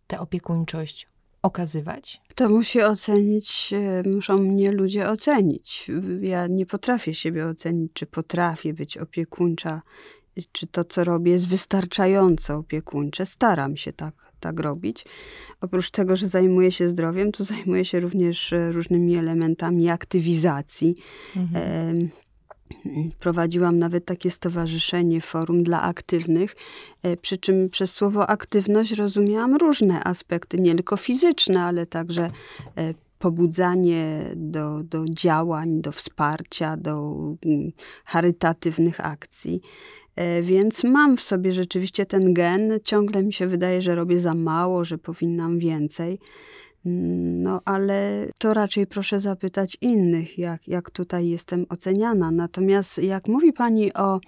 tę 0.07 0.19
opiekuńczość 0.19 1.07
okazywać? 1.41 2.21
To 2.35 2.49
musi 2.49 2.81
ocenić, 2.81 3.73
e, 3.73 4.09
muszą 4.09 4.37
mnie 4.37 4.71
ludzie 4.71 5.09
ocenić. 5.09 5.91
Ja 6.21 6.47
nie 6.47 6.65
potrafię 6.65 7.13
siebie 7.13 7.47
ocenić, 7.47 7.91
czy 7.93 8.05
potrafię 8.05 8.73
być 8.73 8.97
opiekuńcza, 8.97 9.81
czy 10.51 10.67
to, 10.67 10.83
co 10.83 11.03
robię, 11.03 11.31
jest 11.31 11.47
wystarczająco 11.47 12.55
opiekuńcze. 12.55 13.25
Staram 13.25 13.77
się 13.77 13.93
tak, 13.93 14.13
tak 14.39 14.59
robić. 14.59 15.05
Oprócz 15.61 15.91
tego, 15.91 16.15
że 16.15 16.27
zajmuję 16.27 16.71
się 16.71 16.87
zdrowiem, 16.87 17.31
to 17.31 17.43
zajmuję 17.43 17.85
się 17.85 17.99
również 17.99 18.53
e, 18.53 18.71
różnymi 18.71 19.15
elementami 19.17 19.89
aktywizacji. 19.89 20.95
Mhm. 21.35 22.09
Prowadziłam 23.19 23.79
nawet 23.79 24.05
takie 24.05 24.31
stowarzyszenie, 24.31 25.21
forum 25.21 25.63
dla 25.63 25.81
aktywnych, 25.81 26.55
e, 27.03 27.17
przy 27.17 27.37
czym 27.37 27.69
przez 27.69 27.93
słowo 27.93 28.29
aktywność 28.29 28.91
rozumiałam 28.91 29.55
różne 29.55 30.03
aspekty, 30.03 30.57
nie 30.59 30.75
tylko 30.75 30.97
fizyczne, 30.97 31.63
ale 31.63 31.85
także 31.85 32.31
e, 32.77 32.93
pobudzanie 33.19 34.23
do, 34.35 34.83
do 34.83 35.05
działań, 35.09 35.81
do 35.81 35.91
wsparcia, 35.91 36.77
do 36.77 37.15
mm, 37.45 37.71
charytatywnych 38.05 39.05
akcji. 39.05 39.61
E, 40.15 40.41
więc 40.41 40.83
mam 40.83 41.17
w 41.17 41.21
sobie 41.21 41.51
rzeczywiście 41.51 42.05
ten 42.05 42.33
gen. 42.33 42.79
Ciągle 42.83 43.23
mi 43.23 43.33
się 43.33 43.47
wydaje, 43.47 43.81
że 43.81 43.95
robię 43.95 44.19
za 44.19 44.33
mało, 44.33 44.85
że 44.85 44.97
powinnam 44.97 45.59
więcej. 45.59 46.19
No, 46.85 47.61
ale 47.65 48.27
to 48.37 48.53
raczej 48.53 48.87
proszę 48.87 49.19
zapytać 49.19 49.77
innych, 49.81 50.37
jak, 50.37 50.67
jak 50.67 50.89
tutaj 50.89 51.27
jestem 51.27 51.65
oceniana. 51.69 52.31
Natomiast 52.31 52.97
jak 52.97 53.27
mówi 53.27 53.53
Pani 53.53 53.93
o 53.93 54.19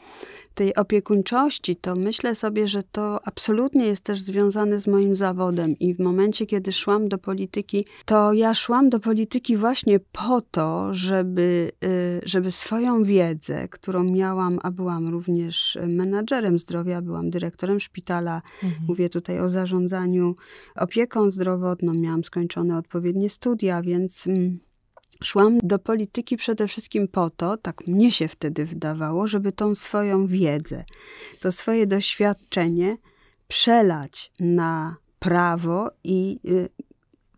tej 0.54 0.76
opiekuńczości, 0.76 1.76
to 1.76 1.96
myślę 1.96 2.36
sobie, 2.36 2.68
że 2.68 2.84
to 2.84 3.28
absolutnie 3.28 3.86
jest 3.86 4.04
też 4.04 4.22
związane 4.22 4.80
z 4.80 4.88
moim 4.88 5.16
zawodem. 5.16 5.80
I 5.80 5.94
w 5.94 6.00
momencie, 6.00 6.46
kiedy 6.46 6.72
szłam 6.72 7.08
do 7.08 7.18
polityki, 7.18 7.86
to 8.06 8.34
ja 8.34 8.54
szłam 8.54 8.90
do 8.90 9.00
polityki 9.00 9.58
właśnie 9.58 10.00
po 10.00 10.42
to, 10.42 10.94
żeby, 10.94 11.72
y, 11.84 12.22
żeby 12.26 12.52
swoją 12.52 13.04
wiedzę, 13.04 13.68
którą 13.68 14.04
miałam, 14.04 14.60
a 14.64 14.72
byłam 14.72 15.08
również 15.08 15.78
menadżerem 15.88 16.58
zdrowia, 16.58 17.02
byłam 17.02 17.30
dyrektorem 17.30 17.80
szpitala, 17.80 18.42
mhm. 18.64 18.86
mówię 18.88 19.10
tutaj 19.10 19.40
o 19.40 19.50
zarządzaniu 19.50 20.36
opieką 20.76 21.32
zdrowotną, 21.32 21.94
miałam 21.94 22.24
skończone 22.24 22.78
odpowiednie 22.78 23.30
studia, 23.30 23.82
więc. 23.82 24.28
Mm, 24.28 24.58
Szłam 25.24 25.58
do 25.64 25.80
polityki 25.80 26.38
przede 26.38 26.68
wszystkim 26.68 27.08
po 27.08 27.30
to, 27.30 27.58
tak 27.58 27.88
mnie 27.88 28.12
się 28.12 28.28
wtedy 28.28 28.66
wydawało, 28.66 29.28
żeby 29.28 29.52
tą 29.52 29.76
swoją 29.76 30.28
wiedzę, 30.28 30.84
to 31.40 31.52
swoje 31.52 31.88
doświadczenie 31.88 32.98
przelać 33.48 34.32
na 34.40 34.96
prawo 35.20 35.92
i 36.04 36.40
y, 36.50 36.70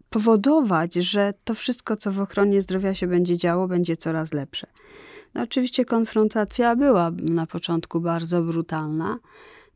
powodować, 0.10 0.94
że 0.94 1.34
to 1.44 1.54
wszystko, 1.54 1.96
co 1.96 2.12
w 2.12 2.20
ochronie 2.20 2.62
zdrowia 2.62 2.94
się 2.96 3.08
będzie 3.08 3.38
działo, 3.38 3.68
będzie 3.68 3.98
coraz 3.98 4.34
lepsze. 4.34 4.68
No 5.34 5.42
oczywiście 5.42 5.86
konfrontacja 5.86 6.76
była 6.76 7.12
na 7.12 7.48
początku 7.48 8.02
bardzo 8.02 8.42
brutalna, 8.42 9.20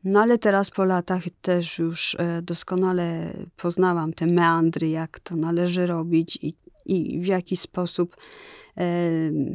no 0.04 0.20
ale 0.22 0.38
teraz 0.38 0.70
po 0.70 0.86
latach 0.86 1.24
też 1.42 1.80
już 1.80 2.16
e, 2.20 2.42
doskonale 2.42 3.34
poznałam 3.58 4.14
te 4.14 4.26
meandry, 4.26 4.90
jak 4.90 5.20
to 5.20 5.36
należy 5.36 5.86
robić 5.88 6.40
i 6.42 6.54
i 6.92 7.20
w 7.22 7.26
jaki 7.26 7.58
sposób 7.58 8.16
e, 8.78 8.84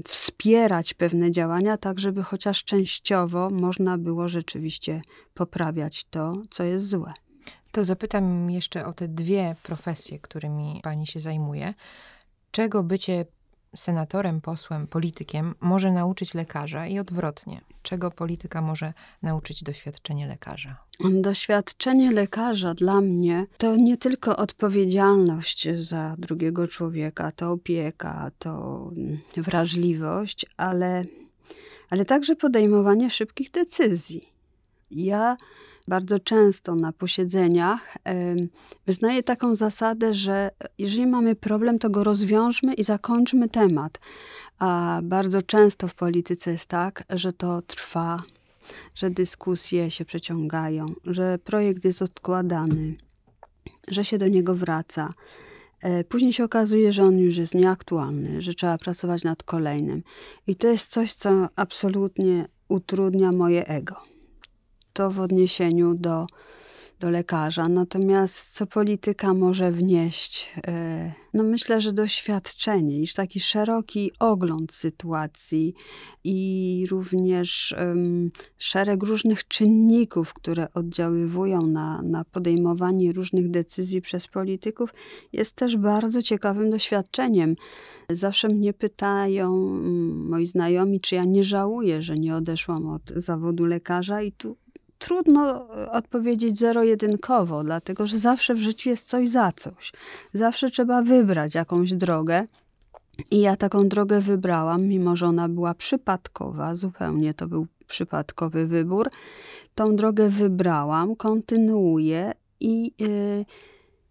wspierać 0.08 0.94
pewne 0.94 1.30
działania, 1.30 1.76
tak 1.76 2.00
żeby 2.00 2.22
chociaż 2.22 2.64
częściowo 2.64 3.50
można 3.50 3.98
było 3.98 4.28
rzeczywiście 4.28 5.02
poprawiać 5.34 6.04
to, 6.04 6.42
co 6.50 6.64
jest 6.64 6.88
złe. 6.88 7.12
To 7.72 7.84
zapytam 7.84 8.50
jeszcze 8.50 8.86
o 8.86 8.92
te 8.92 9.08
dwie 9.08 9.56
profesje, 9.62 10.18
którymi 10.18 10.80
pani 10.82 11.06
się 11.06 11.20
zajmuje. 11.20 11.74
Czego 12.50 12.82
bycie 12.82 13.24
senatorem, 13.76 14.40
posłem, 14.40 14.86
politykiem 14.86 15.54
może 15.60 15.92
nauczyć 15.92 16.34
lekarza 16.34 16.86
i 16.86 16.98
odwrotnie. 16.98 17.60
Czego 17.82 18.10
polityka 18.10 18.62
może 18.62 18.92
nauczyć 19.22 19.62
doświadczenie 19.62 20.26
lekarza? 20.26 20.76
Doświadczenie 21.10 22.12
lekarza 22.12 22.74
dla 22.74 23.00
mnie 23.00 23.46
to 23.58 23.76
nie 23.76 23.96
tylko 23.96 24.36
odpowiedzialność 24.36 25.68
za 25.74 26.16
drugiego 26.18 26.68
człowieka, 26.68 27.32
to 27.32 27.50
opieka, 27.50 28.30
to 28.38 28.90
wrażliwość, 29.36 30.46
ale, 30.56 31.04
ale 31.90 32.04
także 32.04 32.36
podejmowanie 32.36 33.10
szybkich 33.10 33.50
decyzji. 33.50 34.22
Ja 34.90 35.36
bardzo 35.88 36.18
często 36.18 36.74
na 36.74 36.92
posiedzeniach 36.92 37.96
wyznaję 38.86 39.22
taką 39.22 39.54
zasadę, 39.54 40.14
że 40.14 40.50
jeżeli 40.78 41.06
mamy 41.06 41.36
problem, 41.36 41.78
to 41.78 41.90
go 41.90 42.04
rozwiążmy 42.04 42.74
i 42.74 42.84
zakończmy 42.84 43.48
temat. 43.48 44.00
A 44.58 45.00
bardzo 45.02 45.42
często 45.42 45.88
w 45.88 45.94
polityce 45.94 46.50
jest 46.52 46.66
tak, 46.66 47.04
że 47.10 47.32
to 47.32 47.62
trwa, 47.62 48.22
że 48.94 49.10
dyskusje 49.10 49.90
się 49.90 50.04
przeciągają, 50.04 50.86
że 51.04 51.38
projekt 51.38 51.84
jest 51.84 52.02
odkładany, 52.02 52.94
że 53.88 54.04
się 54.04 54.18
do 54.18 54.28
niego 54.28 54.54
wraca. 54.54 55.12
E, 55.80 56.04
później 56.04 56.32
się 56.32 56.44
okazuje, 56.44 56.92
że 56.92 57.04
on 57.04 57.18
już 57.18 57.36
jest 57.36 57.54
nieaktualny, 57.54 58.42
że 58.42 58.54
trzeba 58.54 58.78
pracować 58.78 59.24
nad 59.24 59.42
kolejnym. 59.42 60.02
I 60.46 60.56
to 60.56 60.68
jest 60.68 60.90
coś, 60.90 61.12
co 61.12 61.48
absolutnie 61.56 62.48
utrudnia 62.68 63.30
moje 63.32 63.66
ego 63.66 64.13
to 64.94 65.10
w 65.10 65.20
odniesieniu 65.20 65.94
do, 65.94 66.26
do 67.00 67.10
lekarza. 67.10 67.68
Natomiast 67.68 68.52
co 68.52 68.66
polityka 68.66 69.34
może 69.34 69.72
wnieść? 69.72 70.52
E, 70.66 71.12
no 71.34 71.44
myślę, 71.44 71.80
że 71.80 71.92
doświadczenie, 71.92 73.00
iż 73.00 73.14
taki 73.14 73.40
szeroki 73.40 74.12
ogląd 74.18 74.72
sytuacji 74.72 75.74
i 76.24 76.86
również 76.90 77.74
um, 77.78 78.30
szereg 78.58 79.02
różnych 79.02 79.48
czynników, 79.48 80.34
które 80.34 80.72
oddziaływują 80.74 81.60
na, 81.60 82.02
na 82.02 82.24
podejmowanie 82.24 83.12
różnych 83.12 83.50
decyzji 83.50 84.00
przez 84.00 84.28
polityków, 84.28 84.94
jest 85.32 85.56
też 85.56 85.76
bardzo 85.76 86.22
ciekawym 86.22 86.70
doświadczeniem. 86.70 87.56
Zawsze 88.10 88.48
mnie 88.48 88.72
pytają 88.72 89.54
mm, 89.54 90.28
moi 90.28 90.46
znajomi, 90.46 91.00
czy 91.00 91.14
ja 91.14 91.24
nie 91.24 91.44
żałuję, 91.44 92.02
że 92.02 92.14
nie 92.14 92.36
odeszłam 92.36 92.86
od 92.86 93.10
zawodu 93.10 93.66
lekarza 93.66 94.22
i 94.22 94.32
tu 94.32 94.63
trudno 94.98 95.68
odpowiedzieć 95.92 96.58
zero-jedynkowo, 96.58 97.64
dlatego 97.64 98.06
że 98.06 98.18
zawsze 98.18 98.54
w 98.54 98.58
życiu 98.58 98.90
jest 98.90 99.08
coś 99.08 99.30
za 99.30 99.52
coś. 99.52 99.92
Zawsze 100.32 100.70
trzeba 100.70 101.02
wybrać 101.02 101.54
jakąś 101.54 101.94
drogę. 101.94 102.46
I 103.30 103.40
ja 103.40 103.56
taką 103.56 103.88
drogę 103.88 104.20
wybrałam, 104.20 104.82
mimo 104.82 105.16
że 105.16 105.26
ona 105.26 105.48
była 105.48 105.74
przypadkowa, 105.74 106.74
zupełnie 106.74 107.34
to 107.34 107.46
był 107.48 107.66
przypadkowy 107.86 108.66
wybór. 108.66 109.10
Tą 109.74 109.96
drogę 109.96 110.28
wybrałam, 110.28 111.16
kontynuuję 111.16 112.32
i. 112.60 112.92
Yy, 112.98 113.44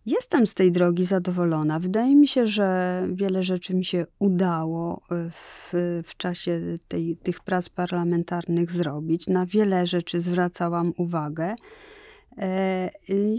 Jestem 0.06 0.48
z 0.48 0.54
tej 0.54 0.72
drogi 0.72 1.06
zadowolona. 1.06 1.80
Wydaje 1.80 2.16
mi 2.16 2.28
się, 2.28 2.48
że 2.48 3.02
wiele 3.14 3.44
rzeczy 3.44 3.76
mi 3.76 3.86
się 3.86 4.06
udało 4.20 5.02
e, 5.12 5.30
w, 5.30 5.74
w 6.06 6.18
czasie 6.18 6.62
tej, 6.88 7.18
tych 7.18 7.40
prac 7.40 7.70
parlamentarnych 7.70 8.72
zrobić. 8.72 9.28
Na 9.28 9.46
wiele 9.46 9.86
rzeczy 9.88 10.20
zwracałam 10.20 10.94
uwagę. 10.98 11.56
E, 12.38 12.90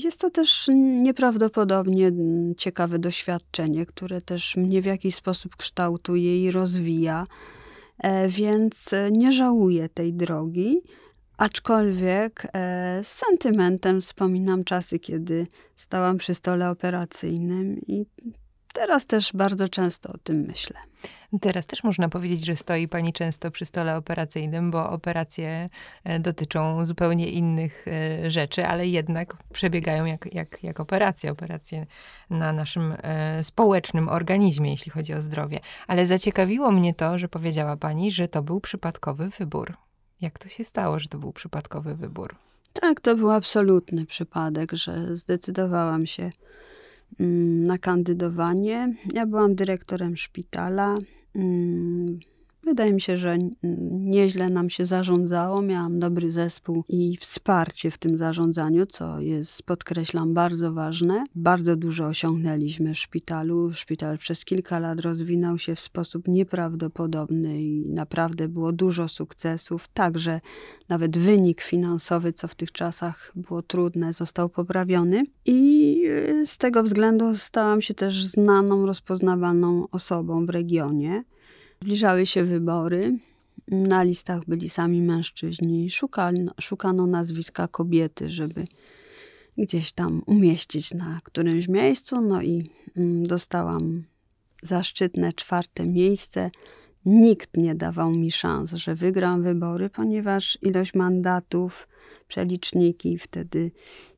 jest 0.04 0.20
to 0.20 0.30
też 0.30 0.70
nieprawdopodobnie 1.02 2.12
ciekawe 2.56 2.98
doświadczenie, 2.98 3.86
które 3.86 4.20
też 4.20 4.56
mnie 4.56 4.82
w 4.82 4.86
jakiś 4.86 5.14
sposób 5.14 5.56
kształtuje 5.56 6.44
i 6.44 6.50
rozwija, 6.50 7.24
e, 7.98 8.28
więc 8.28 8.90
nie 9.12 9.32
żałuję 9.32 9.88
tej 9.88 10.14
drogi. 10.14 10.82
Aczkolwiek 11.36 12.46
e, 12.52 13.00
z 13.04 13.08
sentymentem 13.08 14.00
wspominam 14.00 14.64
czasy, 14.64 14.98
kiedy 14.98 15.46
stałam 15.76 16.18
przy 16.18 16.34
stole 16.34 16.70
operacyjnym 16.70 17.80
i 17.86 18.06
teraz 18.74 19.06
też 19.06 19.32
bardzo 19.32 19.68
często 19.68 20.12
o 20.12 20.18
tym 20.18 20.36
myślę. 20.36 20.76
Teraz 21.40 21.66
też 21.66 21.84
można 21.84 22.08
powiedzieć, 22.08 22.44
że 22.44 22.56
stoi 22.56 22.88
pani 22.88 23.12
często 23.12 23.50
przy 23.50 23.64
stole 23.64 23.96
operacyjnym, 23.96 24.70
bo 24.70 24.90
operacje 24.90 25.66
e, 26.04 26.20
dotyczą 26.20 26.86
zupełnie 26.86 27.28
innych 27.28 27.84
e, 27.88 28.30
rzeczy, 28.30 28.66
ale 28.66 28.86
jednak 28.86 29.36
przebiegają 29.52 30.04
jak, 30.04 30.34
jak, 30.34 30.62
jak 30.62 30.80
operacje, 30.80 31.30
operacje 31.30 31.86
na 32.30 32.52
naszym 32.52 32.94
e, 33.02 33.44
społecznym 33.44 34.08
organizmie, 34.08 34.70
jeśli 34.70 34.90
chodzi 34.92 35.14
o 35.14 35.22
zdrowie. 35.22 35.60
Ale 35.86 36.06
zaciekawiło 36.06 36.70
mnie 36.70 36.94
to, 36.94 37.18
że 37.18 37.28
powiedziała 37.28 37.76
pani, 37.76 38.12
że 38.12 38.28
to 38.28 38.42
był 38.42 38.60
przypadkowy 38.60 39.28
wybór. 39.28 39.76
Jak 40.20 40.38
to 40.38 40.48
się 40.48 40.64
stało, 40.64 40.98
że 40.98 41.08
to 41.08 41.18
był 41.18 41.32
przypadkowy 41.32 41.94
wybór? 41.94 42.36
Tak, 42.72 43.00
to 43.00 43.16
był 43.16 43.30
absolutny 43.30 44.06
przypadek, 44.06 44.72
że 44.72 45.16
zdecydowałam 45.16 46.06
się 46.06 46.30
mm, 47.20 47.64
na 47.64 47.78
kandydowanie. 47.78 48.94
Ja 49.12 49.26
byłam 49.26 49.54
dyrektorem 49.54 50.16
szpitala. 50.16 50.94
Wydaje 52.64 52.92
mi 52.92 53.00
się, 53.00 53.16
że 53.16 53.38
nieźle 53.90 54.50
nam 54.50 54.70
się 54.70 54.86
zarządzało. 54.86 55.62
Miałam 55.62 55.98
dobry 55.98 56.32
zespół 56.32 56.84
i 56.88 57.16
wsparcie 57.16 57.90
w 57.90 57.98
tym 57.98 58.18
zarządzaniu, 58.18 58.86
co 58.86 59.20
jest, 59.20 59.62
podkreślam, 59.62 60.34
bardzo 60.34 60.72
ważne. 60.72 61.24
Bardzo 61.34 61.76
dużo 61.76 62.06
osiągnęliśmy 62.06 62.94
w 62.94 62.98
szpitalu. 62.98 63.72
Szpital 63.72 64.18
przez 64.18 64.44
kilka 64.44 64.78
lat 64.78 65.00
rozwinął 65.00 65.58
się 65.58 65.74
w 65.74 65.80
sposób 65.80 66.28
nieprawdopodobny 66.28 67.62
i 67.62 67.86
naprawdę 67.86 68.48
było 68.48 68.72
dużo 68.72 69.08
sukcesów. 69.08 69.88
Także 69.88 70.40
nawet 70.88 71.18
wynik 71.18 71.60
finansowy, 71.60 72.32
co 72.32 72.48
w 72.48 72.54
tych 72.54 72.72
czasach 72.72 73.32
było 73.36 73.62
trudne, 73.62 74.12
został 74.12 74.48
poprawiony. 74.48 75.22
I 75.46 76.02
y, 76.06 76.46
z 76.46 76.58
tego 76.58 76.82
względu 76.82 77.36
stałam 77.36 77.80
się 77.82 77.94
też 77.94 78.24
znaną, 78.24 78.86
rozpoznawalną 78.86 79.88
osobą 79.90 80.46
w 80.46 80.50
regionie. 80.50 81.22
Zbliżały 81.84 82.26
się 82.26 82.44
wybory. 82.44 83.18
Na 83.68 84.02
listach 84.02 84.44
byli 84.44 84.68
sami 84.68 85.02
mężczyźni. 85.02 85.90
Szukano, 85.90 86.52
szukano 86.60 87.06
nazwiska 87.06 87.68
kobiety, 87.68 88.30
żeby 88.30 88.64
gdzieś 89.58 89.92
tam 89.92 90.22
umieścić 90.26 90.94
na 90.94 91.20
którymś 91.24 91.68
miejscu. 91.68 92.20
No 92.20 92.42
i 92.42 92.70
mm, 92.96 93.26
dostałam 93.26 94.04
zaszczytne 94.62 95.32
czwarte 95.32 95.86
miejsce. 95.86 96.50
nikt 97.04 97.56
nie 97.56 97.74
dawał 97.74 98.10
mi 98.10 98.30
szans, 98.30 98.72
że 98.72 98.94
wygram 98.94 99.42
wybory, 99.42 99.90
ponieważ 99.90 100.58
ilość 100.62 100.94
mandatów, 100.94 101.88
przeliczniki 102.28 103.18
wtedy, 103.18 103.70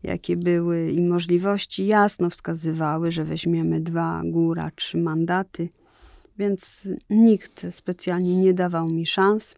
jakie 0.02 0.36
były 0.36 0.90
i 0.90 1.02
możliwości, 1.02 1.86
jasno 1.86 2.30
wskazywały, 2.30 3.10
że 3.10 3.24
weźmiemy 3.24 3.80
dwa, 3.80 4.22
góra, 4.24 4.70
trzy 4.76 4.98
mandaty. 4.98 5.68
Więc 6.38 6.88
nikt 7.10 7.66
specjalnie 7.70 8.36
nie 8.36 8.54
dawał 8.54 8.88
mi 8.88 9.06
szans, 9.06 9.56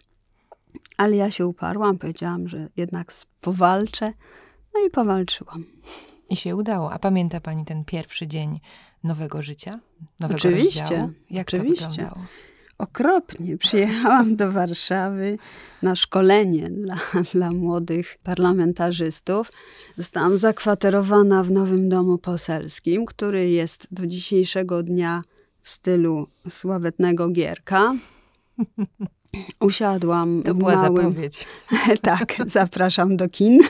ale 0.97 1.17
ja 1.17 1.31
się 1.31 1.47
uparłam, 1.47 1.99
powiedziałam, 1.99 2.49
że 2.49 2.69
jednak 2.77 3.13
powalczę, 3.41 4.13
no 4.75 4.87
i 4.87 4.91
powalczyłam. 4.91 5.65
I 6.31 6.37
się 6.37 6.57
udało. 6.57 6.93
A 6.93 6.99
pamięta 6.99 7.41
pani 7.41 7.65
ten 7.65 7.85
pierwszy 7.85 8.27
dzień 8.27 8.61
nowego 9.05 9.43
życia? 9.43 9.73
Nowego 10.21 10.37
oczywiście. 10.37 10.81
Rozdziału? 10.81 11.11
Jak 11.31 11.49
oczywiście. 11.49 11.85
to 11.85 11.91
wyglądało? 11.91 12.27
Okropnie. 12.79 13.57
Przyjechałam 13.67 14.37
do 14.37 14.53
Warszawy 14.53 15.39
na 15.83 15.97
szkolenie 15.97 16.71
dla, 16.71 16.97
dla 17.35 17.51
młodych 17.51 18.19
parlamentarzystów. 18.23 19.53
Zostałam 19.97 20.39
zakwaterowana 20.39 21.45
w 21.45 21.51
nowym 21.51 21.89
domu 21.89 22.19
poselskim, 22.19 23.07
który 23.07 23.51
jest 23.51 23.87
do 23.91 24.07
dzisiejszego 24.07 24.83
dnia 24.83 25.23
stylu 25.63 26.27
sławetnego 26.49 27.29
Gierka. 27.29 27.95
Usiadłam 29.61 30.43
to 30.43 30.55
była 30.55 30.77
małym... 30.77 30.97
zapowiedź. 30.97 31.47
tak, 32.03 32.35
zapraszam 32.47 33.17
do 33.17 33.29
kin. 33.29 33.61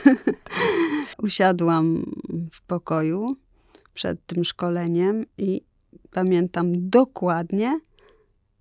Usiadłam 1.23 2.05
w 2.51 2.61
pokoju 2.61 3.35
przed 3.93 4.25
tym 4.25 4.45
szkoleniem 4.45 5.25
i 5.37 5.61
pamiętam 6.11 6.89
dokładnie, 6.89 7.79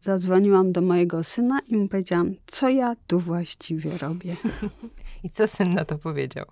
zadzwoniłam 0.01 0.73
do 0.73 0.81
mojego 0.81 1.25
syna 1.25 1.61
i 1.69 1.77
mu 1.77 1.89
powiedziałam, 1.89 2.35
co 2.47 2.69
ja 2.69 2.97
tu 3.07 3.21
właściwie 3.21 3.99
robię. 3.99 4.37
I 5.25 5.31
co 5.31 5.49
syn 5.49 5.75
na 5.75 5.85
to 5.85 5.99
powiedział? 5.99 6.47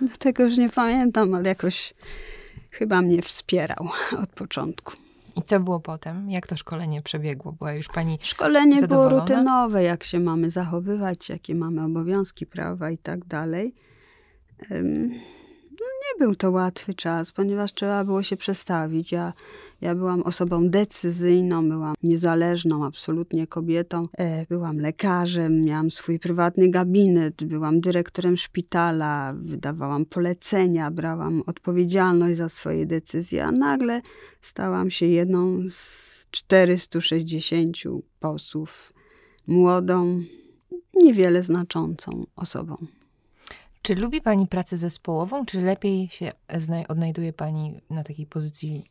No, 0.00 0.08
tego 0.18 0.42
już 0.42 0.56
nie 0.56 0.70
pamiętam, 0.70 1.34
ale 1.34 1.48
jakoś 1.48 1.94
chyba 2.70 3.00
mnie 3.00 3.22
wspierał 3.22 3.88
od 4.22 4.30
początku. 4.30 4.92
I 5.36 5.42
co 5.42 5.60
było 5.60 5.80
potem? 5.80 6.30
Jak 6.30 6.46
to 6.46 6.56
szkolenie 6.56 7.02
przebiegło? 7.02 7.52
Była 7.52 7.72
już 7.72 7.88
pani 7.88 8.18
Szkolenie 8.22 8.86
było 8.86 9.08
rutynowe, 9.08 9.82
jak 9.82 10.04
się 10.04 10.20
mamy 10.20 10.50
zachowywać, 10.50 11.28
jakie 11.28 11.54
mamy 11.54 11.84
obowiązki, 11.84 12.46
prawa 12.46 12.90
i 12.90 12.98
tak 12.98 13.24
dalej. 13.24 13.74
No, 15.80 15.86
nie 15.86 16.26
był 16.26 16.34
to 16.34 16.50
łatwy 16.50 16.94
czas, 16.94 17.32
ponieważ 17.32 17.74
trzeba 17.74 18.04
było 18.04 18.22
się 18.22 18.36
przestawić. 18.36 19.12
Ja, 19.12 19.32
ja 19.80 19.94
byłam 19.94 20.22
osobą 20.22 20.68
decyzyjną, 20.68 21.68
byłam 21.68 21.94
niezależną 22.02 22.84
absolutnie 22.84 23.46
kobietą. 23.46 24.08
E, 24.18 24.46
byłam 24.46 24.78
lekarzem, 24.78 25.62
miałam 25.64 25.90
swój 25.90 26.18
prywatny 26.18 26.68
gabinet, 26.68 27.44
byłam 27.44 27.80
dyrektorem 27.80 28.36
szpitala, 28.36 29.34
wydawałam 29.36 30.04
polecenia, 30.04 30.90
brałam 30.90 31.42
odpowiedzialność 31.46 32.36
za 32.36 32.48
swoje 32.48 32.86
decyzje, 32.86 33.44
a 33.44 33.52
nagle 33.52 34.00
stałam 34.40 34.90
się 34.90 35.06
jedną 35.06 35.68
z 35.68 36.26
460 36.30 37.76
posłów, 38.20 38.92
młodą, 39.46 40.20
niewiele 40.94 41.42
znaczącą 41.42 42.26
osobą. 42.36 42.86
Czy 43.82 43.94
lubi 43.94 44.20
Pani 44.20 44.46
pracę 44.46 44.76
zespołową, 44.76 45.46
czy 45.46 45.60
lepiej 45.60 46.08
się 46.08 46.30
odnajduje 46.88 47.32
Pani 47.32 47.80
na 47.90 48.04
takiej 48.04 48.26
pozycji 48.26 48.84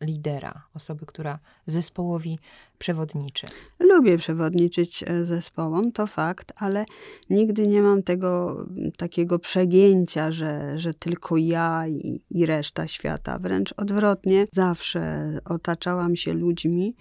lidera, 0.00 0.62
osoby, 0.74 1.06
która 1.06 1.38
zespołowi 1.66 2.38
przewodniczy? 2.78 3.46
Lubię 3.80 4.18
przewodniczyć 4.18 5.02
e, 5.06 5.24
zespołom, 5.24 5.92
to 5.92 6.06
fakt, 6.06 6.52
ale 6.56 6.84
nigdy 7.30 7.66
nie 7.66 7.82
mam 7.82 8.02
tego 8.02 8.56
takiego 8.96 9.38
przegięcia, 9.38 10.32
że, 10.32 10.78
że 10.78 10.94
tylko 10.94 11.36
ja 11.36 11.88
i, 11.88 12.20
i 12.30 12.46
reszta 12.46 12.86
świata. 12.86 13.38
Wręcz 13.38 13.74
odwrotnie, 13.76 14.46
zawsze 14.52 15.32
otaczałam 15.44 16.16
się 16.16 16.32
ludźmi, 16.32 16.96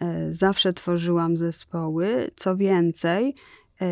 e, 0.00 0.34
zawsze 0.34 0.72
tworzyłam 0.72 1.36
zespoły. 1.36 2.30
Co 2.36 2.56
więcej, 2.56 3.34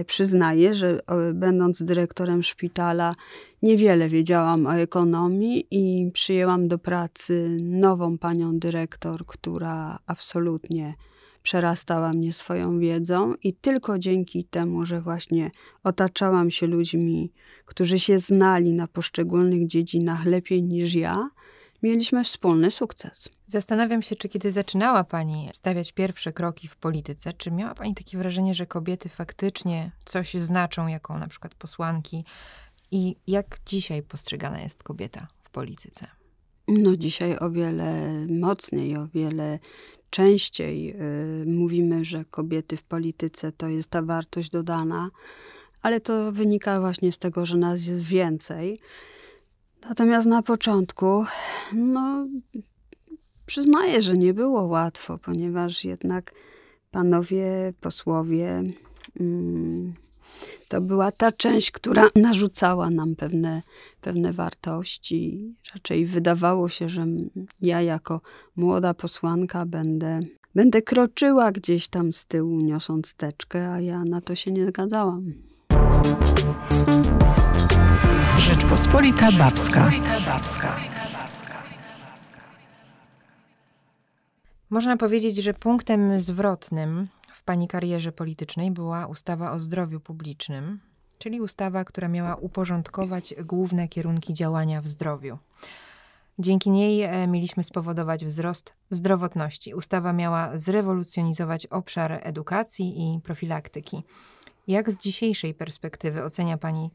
przyznaję, 0.07 0.75
że 0.75 1.01
będąc 1.35 1.83
dyrektorem 1.83 2.43
szpitala, 2.43 3.15
niewiele 3.63 4.09
wiedziałam 4.09 4.67
o 4.67 4.75
ekonomii 4.75 5.67
i 5.71 6.11
przyjęłam 6.13 6.69
do 6.69 6.79
pracy 6.79 7.59
nową 7.63 8.19
panią 8.19 8.59
dyrektor, 8.59 9.27
która 9.27 9.99
absolutnie 10.07 10.95
przerastała 11.43 12.13
mnie 12.13 12.33
swoją 12.33 12.79
wiedzą 12.79 13.35
i 13.43 13.55
tylko 13.55 13.99
dzięki 13.99 14.45
temu, 14.45 14.85
że 14.85 15.01
właśnie 15.01 15.51
otaczałam 15.85 16.51
się 16.51 16.67
ludźmi, 16.67 17.33
którzy 17.67 17.99
się 17.99 18.19
znali 18.19 18.75
na 18.75 18.87
poszczególnych 18.87 19.67
dziedzinach 19.67 20.25
lepiej 20.25 20.63
niż 20.63 20.95
ja, 20.95 21.31
mieliśmy 21.83 22.25
wspólny 22.25 22.71
sukces. 22.71 23.29
Zastanawiam 23.47 24.03
się, 24.03 24.17
czy 24.17 24.29
kiedy 24.29 24.53
zaczynała 24.53 25.05
Pani 25.05 25.49
stawiać 25.55 25.93
pierwsze 25.93 26.33
kroki 26.33 26.69
w 26.69 26.77
polityce, 26.77 27.33
czy 27.33 27.51
miała 27.51 27.75
Pani 27.75 27.95
takie 27.95 28.19
wrażenie, 28.19 28.55
że 28.55 28.67
kobiety 28.67 29.09
faktycznie 29.09 29.91
coś 30.05 30.35
znaczą 30.35 30.87
jako 30.87 31.19
na 31.19 31.29
przykład 31.29 31.55
posłanki 31.55 32.25
i 32.91 33.17
jak 33.27 33.59
dzisiaj 33.67 34.03
postrzegana 34.03 34.61
jest 34.61 34.83
kobieta 34.83 35.27
w 35.43 35.51
polityce? 35.51 36.07
No 36.69 36.97
dzisiaj 36.97 37.39
o 37.39 37.51
wiele 37.51 38.11
mocniej, 38.29 38.97
o 38.97 39.09
wiele 39.15 39.59
częściej 40.11 40.85
yy, 40.85 41.45
mówimy, 41.47 42.05
że 42.05 42.25
kobiety 42.25 42.77
w 42.77 42.83
polityce 42.83 43.53
to 43.53 43.69
jest 43.69 43.91
ta 43.91 44.03
wartość 44.03 44.51
dodana, 44.51 45.11
ale 45.83 46.01
to 46.01 46.33
wynika 46.33 46.81
właśnie 46.81 47.13
z 47.13 47.19
tego, 47.19 47.47
że 47.47 47.57
nas 47.57 47.87
jest 47.87 48.05
więcej. 48.05 48.81
Natomiast 49.89 50.27
na 50.27 50.43
początku, 50.43 51.25
no, 51.73 52.27
przyznaję, 53.47 54.03
że 54.03 54.15
nie 54.15 54.35
było 54.35 54.63
łatwo, 54.63 55.19
ponieważ 55.19 55.85
jednak 55.85 56.33
panowie 56.91 57.73
posłowie 57.81 58.63
mm, 59.21 59.95
to 60.69 60.81
była 60.81 61.13
ta 61.13 61.33
część, 61.33 61.71
która 61.71 62.09
narzucała 62.17 62.91
nam 62.91 63.17
pewne, 63.17 63.63
pewne 64.01 64.33
wartości. 64.33 65.55
Raczej 65.75 66.07
wydawało 66.07 66.69
się, 66.69 66.89
że 66.89 67.07
ja 67.61 67.83
jako 67.83 68.21
młoda 68.57 68.95
posłanka 68.95 69.67
będę, 69.67 70.21
będę 70.55 70.83
kroczyła 70.83 71.53
gdzieś 71.53 71.89
tam 71.89 72.13
z 72.13 72.27
tyłu, 72.27 72.61
niosąc 72.61 73.15
teczkę, 73.15 73.71
a 73.73 73.81
ja 73.81 74.05
na 74.05 74.21
to 74.21 74.35
się 74.35 74.53
nie 74.53 74.67
zgadzałam. 74.67 75.33
Rzeczpospolita 78.39 79.33
Babska. 79.33 79.91
Można 84.71 84.97
powiedzieć, 84.97 85.37
że 85.37 85.55
punktem 85.55 86.21
zwrotnym 86.21 87.09
w 87.33 87.43
pani 87.43 87.69
karierze 87.69 88.13
politycznej 88.13 88.71
była 88.71 89.07
ustawa 89.07 89.53
o 89.53 89.61
zdrowiu 89.61 90.01
publicznym, 90.01 90.81
czyli 91.19 91.41
ustawa, 91.41 91.85
która 91.85 92.09
miała 92.09 92.35
uporządkować 92.35 93.35
główne 93.45 93.89
kierunki 93.89 94.35
działania 94.35 94.83
w 94.83 94.89
zdrowiu. 94.89 95.39
Dzięki 96.39 96.71
niej 96.71 97.03
e, 97.03 97.27
mieliśmy 97.27 97.65
spowodować 97.65 98.25
wzrost 98.25 98.75
zdrowotności. 98.91 99.75
Ustawa 99.75 100.13
miała 100.13 100.51
zrewolucjonizować 100.57 101.67
obszar 101.67 102.21
edukacji 102.23 103.15
i 103.15 103.21
profilaktyki. 103.21 104.03
Jak 104.69 104.91
z 104.91 104.99
dzisiejszej 104.99 105.55
perspektywy 105.55 106.25
ocenia 106.25 106.59
Pani 106.59 106.91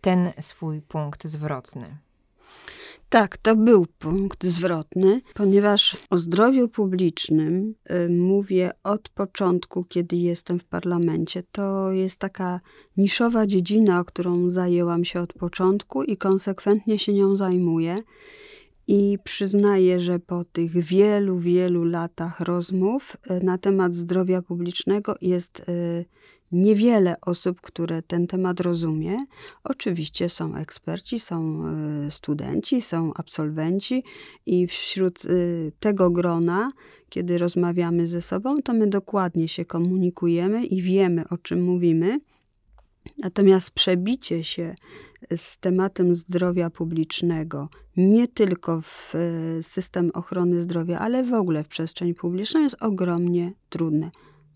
ten 0.00 0.32
swój 0.40 0.82
punkt 0.82 1.24
zwrotny? 1.24 1.98
Tak, 3.08 3.36
to 3.36 3.56
był 3.56 3.86
punkt 3.98 4.44
zwrotny, 4.44 5.20
ponieważ 5.34 5.96
o 6.10 6.18
zdrowiu 6.18 6.68
publicznym 6.68 7.74
y, 7.90 8.08
mówię 8.08 8.70
od 8.84 9.08
początku, 9.08 9.84
kiedy 9.84 10.16
jestem 10.16 10.58
w 10.58 10.64
parlamencie. 10.64 11.42
To 11.52 11.92
jest 11.92 12.18
taka 12.18 12.60
niszowa 12.96 13.46
dziedzina, 13.46 14.04
którą 14.04 14.50
zajęłam 14.50 15.04
się 15.04 15.20
od 15.20 15.32
początku 15.32 16.02
i 16.02 16.16
konsekwentnie 16.16 16.98
się 16.98 17.12
nią 17.12 17.36
zajmuję. 17.36 17.96
I 18.86 19.18
przyznaję, 19.24 20.00
że 20.00 20.18
po 20.18 20.44
tych 20.44 20.84
wielu, 20.84 21.38
wielu 21.38 21.84
latach 21.84 22.40
rozmów 22.40 23.16
y, 23.30 23.44
na 23.44 23.58
temat 23.58 23.94
zdrowia 23.94 24.42
publicznego 24.42 25.14
jest 25.20 25.60
y, 25.68 26.04
niewiele 26.52 27.14
osób, 27.20 27.60
które 27.60 28.02
ten 28.02 28.26
temat 28.26 28.60
rozumie. 28.60 29.24
Oczywiście 29.64 30.28
są 30.28 30.54
eksperci, 30.54 31.20
są 31.20 31.64
y, 32.06 32.10
studenci, 32.10 32.80
są 32.80 33.12
absolwenci 33.14 34.04
i 34.46 34.66
wśród 34.66 35.22
tego 35.80 36.10
grona, 36.10 36.72
kiedy 37.08 37.38
rozmawiamy 37.38 38.06
ze 38.06 38.22
sobą, 38.22 38.54
to 38.64 38.72
my 38.72 38.86
dokładnie 38.86 39.48
się 39.48 39.64
komunikujemy 39.64 40.66
i 40.66 40.82
wiemy, 40.82 41.28
o 41.28 41.38
czym 41.38 41.62
mówimy. 41.62 42.20
Natomiast 43.18 43.70
przebicie 43.70 44.44
się 44.44 44.74
z 45.36 45.58
tematem 45.58 46.14
zdrowia 46.14 46.70
publicznego, 46.70 47.68
nie 47.96 48.28
tylko 48.28 48.80
w 48.80 49.14
e, 49.14 49.62
system 49.62 50.10
ochrony 50.14 50.60
zdrowia, 50.60 50.98
ale 50.98 51.24
w 51.24 51.32
ogóle 51.32 51.64
w 51.64 51.68
przestrzeń 51.68 52.14
publiczną 52.14 52.60
jest 52.60 52.76
ogromnie 52.80 53.52
trudne. 53.68 54.10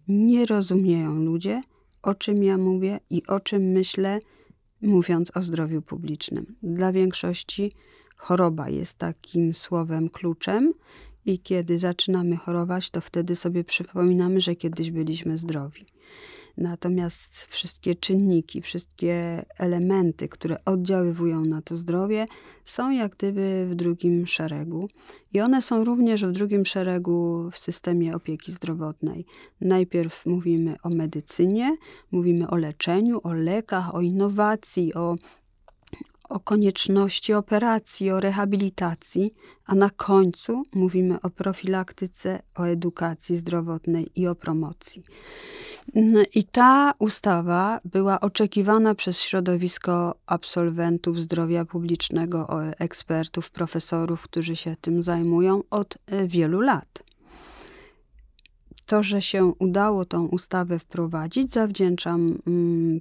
nie 0.09 0.47
rozumieją 0.47 1.15
ludzie, 1.15 1.63
o 2.03 2.15
czym 2.15 2.45
ja 2.45 2.59
mówię 2.59 3.01
i 3.11 3.23
o 3.27 3.41
czym 3.41 3.63
myślę, 3.63 4.21
mówiąc 4.83 5.37
o 5.37 5.43
zdrowiu 5.43 5.83
publicznym. 5.83 6.55
Dla 6.63 6.93
większości 6.93 7.73
choroba 8.17 8.69
jest 8.69 8.99
takim 8.99 9.55
słowem 9.55 10.09
kluczem, 10.09 10.73
i 11.27 11.39
kiedy 11.39 11.79
zaczynamy 11.79 12.37
chorować, 12.37 12.91
to 12.91 13.01
wtedy 13.01 13.37
sobie 13.37 13.65
przypominamy, 13.65 14.41
że 14.41 14.57
kiedyś 14.57 14.91
byliśmy 14.91 15.39
zdrowi. 15.39 15.87
Natomiast 16.57 17.45
wszystkie 17.45 17.95
czynniki, 17.95 18.63
wszystkie 18.63 19.45
elementy, 19.59 20.29
które 20.29 20.65
oddziaływują 20.65 21.45
na 21.45 21.63
to 21.63 21.77
zdrowie, 21.77 22.27
są 22.65 22.91
jak 22.91 23.17
gdyby 23.17 23.67
w 23.71 23.75
drugim 23.75 24.27
szeregu. 24.27 24.89
I 25.33 25.41
one 25.41 25.63
są 25.63 25.85
również 25.85 26.25
w 26.25 26.33
drugim 26.33 26.67
szeregu 26.67 27.49
w 27.53 27.59
systemie 27.59 28.15
opieki 28.15 28.53
zdrowotnej. 28.53 29.27
Najpierw 29.61 30.27
mówimy 30.27 30.77
o 30.83 30.89
medycynie, 30.89 31.77
mówimy 32.11 32.51
o 32.51 32.57
leczeniu, 32.57 33.21
o 33.23 33.33
lekach, 33.33 33.95
o 33.95 34.01
innowacji, 34.01 34.95
o 34.95 35.17
o 36.33 36.41
konieczności 36.41 37.35
operacji, 37.35 38.11
o 38.11 38.21
rehabilitacji, 38.21 39.35
a 39.67 39.75
na 39.75 39.91
końcu 39.91 40.63
mówimy 40.75 41.21
o 41.21 41.31
profilaktyce, 41.31 42.43
o 42.55 42.65
edukacji 42.65 43.37
zdrowotnej 43.37 44.21
i 44.21 44.27
o 44.27 44.35
promocji. 44.35 45.03
I 46.35 46.45
ta 46.45 46.95
ustawa 46.99 47.81
była 47.85 48.21
oczekiwana 48.21 48.95
przez 48.95 49.21
środowisko 49.21 50.15
absolwentów 50.27 51.19
zdrowia 51.19 51.65
publicznego, 51.65 52.49
ekspertów, 52.79 53.51
profesorów, 53.51 54.23
którzy 54.23 54.57
się 54.57 54.77
tym 54.81 55.03
zajmują 55.03 55.63
od 55.71 55.99
e, 56.07 56.27
wielu 56.27 56.61
lat. 56.61 57.03
To, 58.87 59.03
że 59.03 59.23
się 59.23 59.45
udało 59.59 60.05
tą 60.05 60.27
ustawę 60.27 60.79
wprowadzić, 60.79 61.53
zawdzięczam 61.53 62.39
mm, 62.47 63.01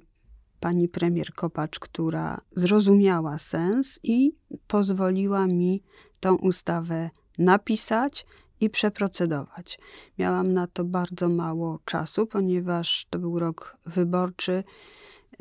pani 0.62 0.88
premier 0.88 1.32
Kopacz, 1.34 1.78
która 1.78 2.40
zrozumiała 2.50 3.38
sens 3.38 4.00
i 4.02 4.32
pozwoliła 4.66 5.46
mi 5.46 5.82
tą 6.20 6.36
ustawę 6.36 7.10
napisać 7.38 8.26
i 8.60 8.70
przeprocedować. 8.70 9.78
Miałam 10.18 10.52
na 10.52 10.66
to 10.66 10.84
bardzo 10.84 11.28
mało 11.28 11.78
czasu, 11.84 12.26
ponieważ 12.26 13.06
to 13.10 13.18
był 13.18 13.38
rok 13.38 13.76
wyborczy. 13.86 14.64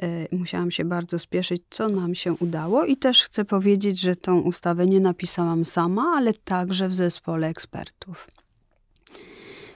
E, 0.01 0.35
musiałam 0.35 0.71
się 0.71 0.85
bardzo 0.85 1.19
spieszyć, 1.19 1.63
co 1.69 1.89
nam 1.89 2.15
się 2.15 2.33
udało, 2.33 2.85
i 2.85 2.97
też 2.97 3.23
chcę 3.23 3.45
powiedzieć, 3.45 3.99
że 3.99 4.15
tą 4.15 4.39
ustawę 4.39 4.87
nie 4.87 4.99
napisałam 4.99 5.65
sama, 5.65 6.13
ale 6.15 6.33
także 6.33 6.89
w 6.89 6.95
zespole 6.95 7.47
ekspertów. 7.47 8.27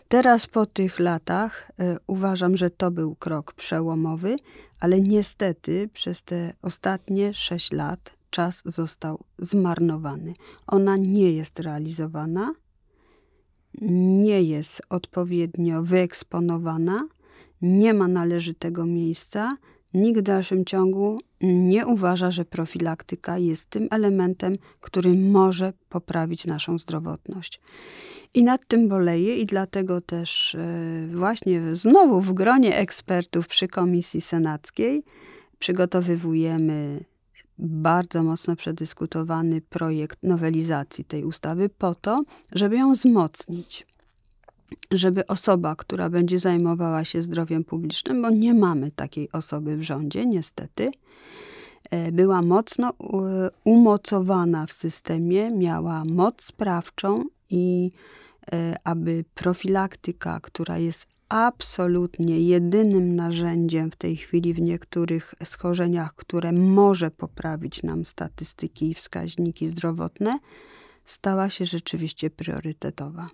Teraz 0.07 0.47
po 0.47 0.65
tych 0.65 0.99
latach 0.99 1.71
y, 1.79 1.97
uważam, 2.07 2.57
że 2.57 2.69
to 2.69 2.91
był 2.91 3.15
krok 3.15 3.53
przełomowy, 3.53 4.35
ale 4.79 5.01
niestety 5.01 5.89
przez 5.93 6.23
te 6.23 6.53
ostatnie 6.61 7.33
sześć 7.33 7.71
lat 7.71 8.17
czas 8.29 8.61
został 8.65 9.23
zmarnowany. 9.39 10.33
Ona 10.67 10.95
nie 10.97 11.31
jest 11.31 11.59
realizowana, 11.59 12.53
nie 13.81 14.43
jest 14.43 14.81
odpowiednio 14.89 15.83
wyeksponowana, 15.83 17.07
nie 17.61 17.93
ma 17.93 18.07
należytego 18.07 18.85
miejsca. 18.85 19.57
Nikt 19.93 20.19
w 20.19 20.23
dalszym 20.23 20.65
ciągu 20.65 21.19
nie 21.45 21.87
uważa, 21.87 22.31
że 22.31 22.45
profilaktyka 22.45 23.37
jest 23.37 23.69
tym 23.69 23.87
elementem, 23.91 24.55
który 24.81 25.13
może 25.19 25.73
poprawić 25.89 26.45
naszą 26.47 26.77
zdrowotność. 26.77 27.61
I 28.33 28.43
nad 28.43 28.67
tym 28.67 28.87
boleję 28.87 29.37
i 29.37 29.45
dlatego 29.45 30.01
też 30.01 30.55
e, 30.55 31.07
właśnie 31.13 31.75
znowu 31.75 32.21
w 32.21 32.33
gronie 32.33 32.77
ekspertów 32.77 33.47
przy 33.47 33.67
Komisji 33.67 34.21
Senackiej 34.21 35.03
przygotowywujemy 35.59 37.05
bardzo 37.57 38.23
mocno 38.23 38.55
przedyskutowany 38.55 39.61
projekt 39.61 40.19
nowelizacji 40.23 41.05
tej 41.05 41.23
ustawy 41.23 41.69
po 41.69 41.95
to, 41.95 42.23
żeby 42.51 42.77
ją 42.77 42.91
wzmocnić. 42.91 43.87
Żeby 44.91 45.27
osoba, 45.27 45.75
która 45.75 46.09
będzie 46.09 46.39
zajmowała 46.39 47.03
się 47.03 47.21
zdrowiem 47.21 47.63
publicznym, 47.63 48.21
bo 48.21 48.29
nie 48.29 48.53
mamy 48.53 48.91
takiej 48.91 49.31
osoby 49.31 49.77
w 49.77 49.83
rządzie, 49.83 50.25
niestety, 50.25 50.91
e, 51.91 52.11
była 52.11 52.41
mocno 52.41 52.93
umocowana 53.63 54.65
w 54.65 54.71
systemie, 54.71 55.51
miała 55.51 56.03
moc 56.05 56.43
sprawczą 56.43 57.23
i 57.49 57.91
E, 58.53 58.75
aby 58.83 59.25
profilaktyka, 59.35 60.39
która 60.39 60.77
jest 60.77 61.07
absolutnie 61.29 62.39
jedynym 62.39 63.15
narzędziem 63.15 63.91
w 63.91 63.95
tej 63.95 64.15
chwili 64.15 64.53
w 64.53 64.61
niektórych 64.61 65.35
schorzeniach, 65.43 66.15
które 66.15 66.51
może 66.51 67.11
poprawić 67.11 67.83
nam 67.83 68.05
statystyki 68.05 68.91
i 68.91 68.93
wskaźniki 68.93 69.67
zdrowotne, 69.67 70.39
stała 71.03 71.49
się 71.49 71.65
rzeczywiście 71.65 72.29
priorytetowa. 72.29 73.27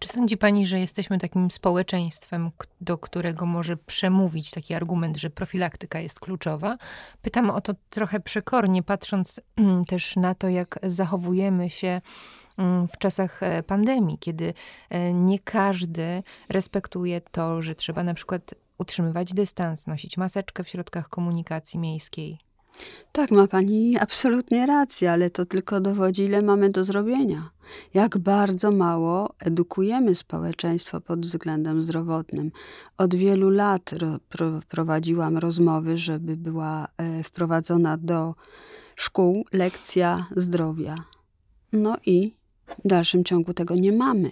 Czy 0.00 0.08
sądzi 0.08 0.36
Pani, 0.36 0.66
że 0.66 0.80
jesteśmy 0.80 1.18
takim 1.18 1.50
społeczeństwem, 1.50 2.50
do 2.80 2.98
którego 2.98 3.46
może 3.46 3.76
przemówić 3.76 4.50
taki 4.50 4.74
argument, 4.74 5.16
że 5.16 5.30
profilaktyka 5.30 6.00
jest 6.00 6.20
kluczowa? 6.20 6.76
Pytam 7.22 7.50
o 7.50 7.60
to 7.60 7.72
trochę 7.90 8.20
przekornie, 8.20 8.82
patrząc 8.82 9.40
też 9.88 10.16
na 10.16 10.34
to, 10.34 10.48
jak 10.48 10.78
zachowujemy 10.82 11.70
się 11.70 12.00
Mm, 12.58 12.88
w 12.88 12.98
czasach 12.98 13.42
e, 13.42 13.62
pandemii, 13.62 14.18
kiedy 14.18 14.54
e, 14.90 15.12
nie 15.12 15.38
każdy 15.38 16.22
respektuje 16.48 17.20
to, 17.20 17.62
że 17.62 17.74
trzeba 17.74 18.02
na 18.02 18.14
przykład 18.14 18.54
utrzymywać 18.78 19.34
dystans, 19.34 19.86
nosić 19.86 20.16
maseczkę 20.16 20.64
w 20.64 20.68
środkach 20.68 21.08
komunikacji 21.08 21.78
miejskiej. 21.78 22.45
Tak, 23.12 23.30
ma 23.30 23.46
pani 23.46 23.98
absolutnie 23.98 24.66
rację, 24.66 25.12
ale 25.12 25.30
to 25.30 25.46
tylko 25.46 25.80
dowodzi, 25.80 26.22
ile 26.22 26.42
mamy 26.42 26.70
do 26.70 26.84
zrobienia. 26.84 27.50
Jak 27.94 28.18
bardzo 28.18 28.70
mało 28.70 29.34
edukujemy 29.38 30.14
społeczeństwo 30.14 31.00
pod 31.00 31.26
względem 31.26 31.82
zdrowotnym. 31.82 32.50
Od 32.98 33.14
wielu 33.14 33.50
lat 33.50 33.92
ro, 33.92 34.18
pro, 34.28 34.60
prowadziłam 34.68 35.38
rozmowy, 35.38 35.96
żeby 35.96 36.36
była 36.36 36.88
e, 36.96 37.22
wprowadzona 37.22 37.96
do 37.96 38.34
szkół 38.96 39.44
lekcja 39.52 40.26
zdrowia. 40.36 40.94
No 41.72 41.96
i 42.06 42.34
w 42.84 42.88
dalszym 42.88 43.24
ciągu 43.24 43.54
tego 43.54 43.74
nie 43.74 43.92
mamy. 43.92 44.30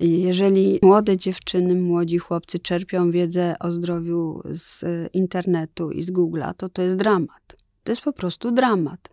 Jeżeli 0.00 0.78
młode 0.82 1.16
dziewczyny, 1.16 1.74
młodzi 1.74 2.18
chłopcy 2.18 2.58
czerpią 2.58 3.10
wiedzę 3.10 3.54
o 3.60 3.70
zdrowiu 3.70 4.42
z 4.44 4.84
internetu 5.14 5.90
i 5.90 6.02
z 6.02 6.12
Google'a, 6.12 6.54
to 6.56 6.68
to 6.68 6.82
jest 6.82 6.96
dramat. 6.96 7.65
To 7.86 7.92
jest 7.92 8.02
po 8.02 8.12
prostu 8.12 8.50
dramat. 8.50 9.08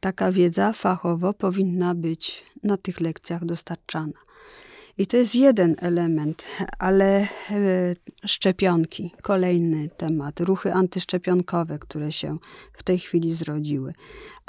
Taka 0.00 0.32
wiedza 0.32 0.72
fachowo 0.72 1.32
powinna 1.32 1.94
być 1.94 2.44
na 2.62 2.76
tych 2.76 3.00
lekcjach 3.00 3.44
dostarczana. 3.44 4.18
I 4.98 5.06
to 5.06 5.16
jest 5.16 5.34
jeden 5.34 5.76
element, 5.78 6.44
ale 6.78 7.20
e, 7.20 7.26
szczepionki, 8.26 9.12
kolejny 9.22 9.90
temat, 9.96 10.40
ruchy 10.40 10.72
antyszczepionkowe, 10.72 11.78
które 11.78 12.12
się 12.12 12.38
w 12.72 12.82
tej 12.82 12.98
chwili 12.98 13.34
zrodziły. 13.34 13.92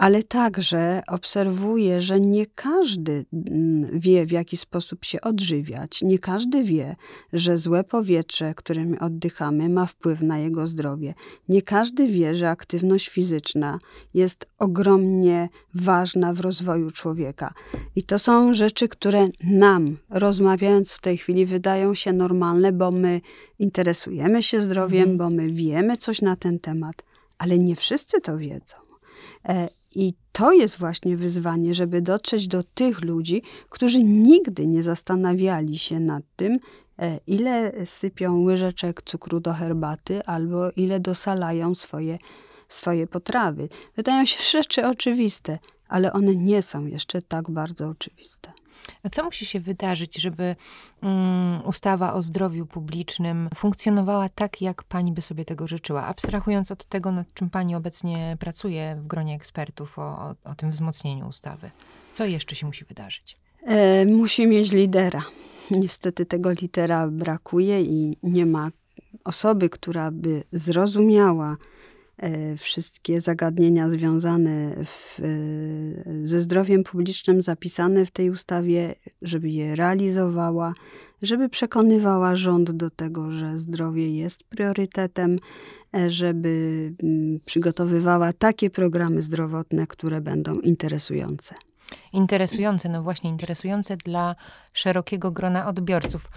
Ale 0.02 0.24
także 0.24 1.02
obserwuję, 1.08 2.02
że 2.02 2.20
nie 2.20 2.46
każdy 2.46 3.26
mm, 3.34 4.00
wie, 4.00 4.26
w 4.26 4.32
jaki 4.32 4.58
sposób 4.58 5.06
się 5.06 5.22
odżywiać. 5.22 6.02
Nie 6.02 6.20
każdy 6.20 6.64
wie, 6.64 6.96
że 7.34 7.58
złe 7.58 7.84
powietrze, 7.84 8.54
którym 8.54 8.98
oddychamy, 9.00 9.70
ma 9.70 9.86
wpływ 9.86 10.22
na 10.22 10.38
jego 10.38 10.68
zdrowie. 10.68 11.14
Nie 11.50 11.62
każdy 11.62 12.08
wie, 12.08 12.36
że 12.36 12.50
aktywność 12.50 13.10
fizyczna 13.10 13.80
jest 14.14 14.46
ogromnie 14.60 15.50
ważna 15.74 16.34
w 16.34 16.40
rozwoju 16.40 16.92
człowieka. 16.92 17.54
I 17.96 18.04
to 18.04 18.20
są 18.20 18.54
rzeczy, 18.54 18.88
które 18.88 19.26
nam, 19.44 19.98
rozmawiając 20.10 20.94
w 20.94 21.02
tej 21.02 21.18
chwili, 21.18 21.46
wydają 21.46 21.94
się 21.94 22.14
normalne, 22.14 22.72
bo 22.72 22.92
my 22.92 23.22
interesujemy 23.60 24.44
się 24.44 24.62
zdrowiem, 24.62 25.10
mhm. 25.10 25.18
bo 25.18 25.30
my 25.36 25.48
wiemy 25.48 25.98
coś 25.98 26.22
na 26.22 26.36
ten 26.36 26.60
temat, 26.60 27.04
ale 27.38 27.60
nie 27.60 27.76
wszyscy 27.76 28.22
to 28.22 28.38
wiedzą. 28.38 28.78
I 29.95 30.13
to 30.32 30.51
jest 30.51 30.77
właśnie 30.77 31.17
wyzwanie, 31.17 31.73
żeby 31.73 32.01
dotrzeć 32.01 32.47
do 32.47 32.63
tych 32.63 33.01
ludzi, 33.01 33.41
którzy 33.69 33.99
nigdy 33.99 34.67
nie 34.67 34.84
zastanawiali 34.84 35.77
się 35.77 35.99
nad 35.99 36.23
tym, 36.36 36.58
e, 36.99 37.19
ile 37.27 37.86
sypią 37.86 38.41
łyżeczek 38.43 39.01
cukru 39.01 39.39
do 39.39 39.54
herbaty 39.54 40.25
albo 40.25 40.71
ile 40.71 40.99
dosalają 40.99 41.75
swoje, 41.75 42.17
swoje 42.69 43.08
potrawy. 43.08 43.69
Wydają 43.95 44.25
się 44.25 44.43
rzeczy 44.43 44.88
oczywiste, 44.88 45.60
ale 45.88 46.13
one 46.13 46.36
nie 46.36 46.62
są 46.62 46.86
jeszcze 46.86 47.21
tak 47.21 47.51
bardzo 47.51 47.88
oczywiste. 47.88 48.61
Co 49.12 49.24
musi 49.24 49.46
się 49.46 49.60
wydarzyć, 49.60 50.22
żeby 50.22 50.56
um, 51.04 51.62
ustawa 51.65 52.13
o 52.13 52.22
zdrowiu 52.22 52.65
publicznym 52.65 53.50
funkcjonowała 53.56 54.30
tak, 54.30 54.62
jak 54.62 54.84
pani 54.84 55.12
by 55.12 55.22
sobie 55.22 55.46
tego 55.46 55.67
życzyła? 55.67 56.06
Abstrahując 56.06 56.72
od 56.72 56.86
tego, 56.86 57.12
nad 57.12 57.34
czym 57.34 57.50
pani 57.50 57.76
obecnie 57.76 58.38
pracuje 58.39 58.98
w 59.00 59.08
gronie 59.08 59.36
ekspertów 59.36 60.00
o, 60.00 60.02
o, 60.02 60.36
o 60.44 60.56
tym 60.56 60.72
wzmocnieniu 60.72 61.28
ustawy. 61.28 61.72
Co 62.12 62.26
jeszcze 62.26 62.56
się 62.56 62.67
musi 62.67 62.86
wydarzyć? 62.86 63.38
E, 63.65 64.06
musi 64.06 64.48
mieć 64.48 64.72
lidera. 64.72 65.22
niestety 65.72 66.26
tego 66.26 66.52
litera 66.52 67.08
brakuje 67.08 67.82
i 67.82 68.17
nie 68.24 68.46
ma 68.46 68.72
osoby, 69.24 69.70
która 69.70 70.12
by 70.12 70.44
zrozumiała 70.52 71.58
wszystkie 72.57 73.21
zagadnienia 73.21 73.89
związane 73.89 74.75
w, 74.86 75.19
e, 75.19 76.27
ze 76.27 76.41
zdrowiem 76.41 76.84
publicznym 76.84 77.41
zapisane 77.41 78.05
w 78.05 78.12
tej 78.12 78.29
ustawie, 78.29 78.95
żeby 79.21 79.49
je 79.49 79.75
realizowała, 79.75 80.73
żeby 81.21 81.49
przekonywała 81.49 82.36
rząd 82.36 82.71
do 82.71 82.89
tego, 82.89 83.31
że 83.31 83.57
zdrowie 83.57 84.15
jest 84.15 84.43
priorytetem, 84.43 85.38
e, 85.95 86.10
żeby 86.10 86.93
mm, 87.03 87.39
przygotowywała 87.45 88.34
takie 88.34 88.69
programy 88.69 89.21
zdrowotne, 89.21 89.88
które 89.88 90.21
będą 90.21 90.55
interesujące. 90.55 91.55
Interesujące, 92.13 92.89
no 92.89 93.04
właśnie, 93.04 93.30
interesujące 93.30 93.97
dla 93.97 94.36
szerokiego 94.73 95.32
grona 95.32 95.67
odbiorców. 95.67 96.32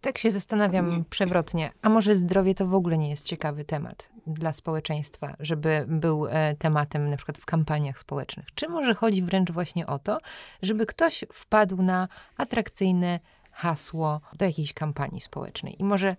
Tak 0.00 0.18
się 0.18 0.30
zastanawiam 0.30 1.04
przewrotnie, 1.10 1.70
a 1.82 1.88
może 1.88 2.14
zdrowie 2.14 2.54
to 2.54 2.66
w 2.66 2.74
ogóle 2.74 2.98
nie 2.98 3.10
jest 3.10 3.26
ciekawy 3.26 3.64
temat 3.64 4.08
dla 4.26 4.52
społeczeństwa, 4.52 5.36
żeby 5.40 5.84
był 5.88 6.26
e, 6.26 6.54
tematem 6.54 7.10
na 7.10 7.16
przykład 7.16 7.38
w 7.38 7.46
kampaniach 7.46 7.98
społecznych? 7.98 8.46
Czy 8.54 8.68
może 8.68 8.94
chodzi 8.94 9.22
wręcz 9.22 9.50
właśnie 9.50 9.86
o 9.86 9.98
to, 9.98 10.18
żeby 10.62 10.86
ktoś 10.86 11.24
wpadł 11.32 11.82
na 11.82 12.08
atrakcyjne 12.36 13.20
hasło 13.52 14.20
do 14.32 14.44
jakiejś 14.44 14.72
kampanii 14.72 15.20
społecznej. 15.20 15.80
I 15.80 15.84
może 15.84 16.16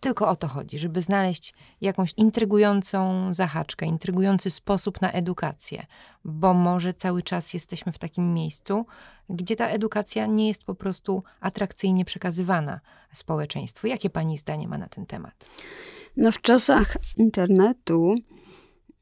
tylko 0.00 0.28
o 0.28 0.36
to 0.36 0.48
chodzi, 0.48 0.78
żeby 0.78 1.02
znaleźć 1.02 1.54
jakąś 1.80 2.12
intrygującą 2.16 3.34
zahaczkę, 3.34 3.86
intrygujący 3.86 4.50
sposób 4.50 5.00
na 5.00 5.12
edukację, 5.12 5.86
bo 6.24 6.54
może 6.54 6.94
cały 6.94 7.22
czas 7.22 7.54
jesteśmy 7.54 7.92
w 7.92 7.98
takim 7.98 8.34
miejscu, 8.34 8.86
gdzie 9.30 9.56
ta 9.56 9.68
edukacja 9.68 10.26
nie 10.26 10.48
jest 10.48 10.64
po 10.64 10.74
prostu 10.74 11.22
atrakcyjnie 11.40 12.04
przekazywana 12.04 12.80
społeczeństwu. 13.12 13.86
Jakie 13.86 14.10
pani 14.10 14.38
zdanie 14.38 14.68
ma 14.68 14.78
na 14.78 14.88
ten 14.88 15.06
temat? 15.06 15.46
No, 16.16 16.32
w 16.32 16.40
czasach 16.40 16.96
internetu 17.16 18.14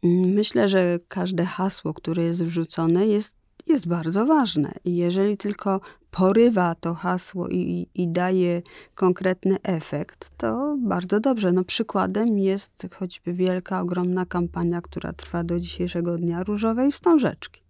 mm, 0.02 0.30
myślę, 0.30 0.68
że 0.68 0.98
każde 1.08 1.44
hasło, 1.44 1.94
które 1.94 2.22
jest 2.22 2.44
wrzucone, 2.44 3.06
jest 3.06 3.44
jest 3.66 3.88
bardzo 3.88 4.26
ważne. 4.26 4.72
I 4.84 4.96
jeżeli 4.96 5.36
tylko 5.36 5.80
porywa 6.14 6.74
to 6.74 6.94
hasło 6.94 7.48
i, 7.48 7.88
i 7.94 8.08
daje 8.08 8.62
konkretny 8.94 9.56
efekt, 9.62 10.30
to 10.36 10.76
bardzo 10.78 11.20
dobrze. 11.20 11.52
No 11.52 11.64
przykładem 11.64 12.38
jest 12.38 12.86
choćby 12.94 13.32
wielka, 13.32 13.80
ogromna 13.80 14.26
kampania, 14.26 14.80
która 14.80 15.12
trwa 15.12 15.44
do 15.44 15.60
dzisiejszego 15.60 16.18
dnia 16.18 16.42
różowej 16.42 16.92
wstążeczki. 16.92 17.62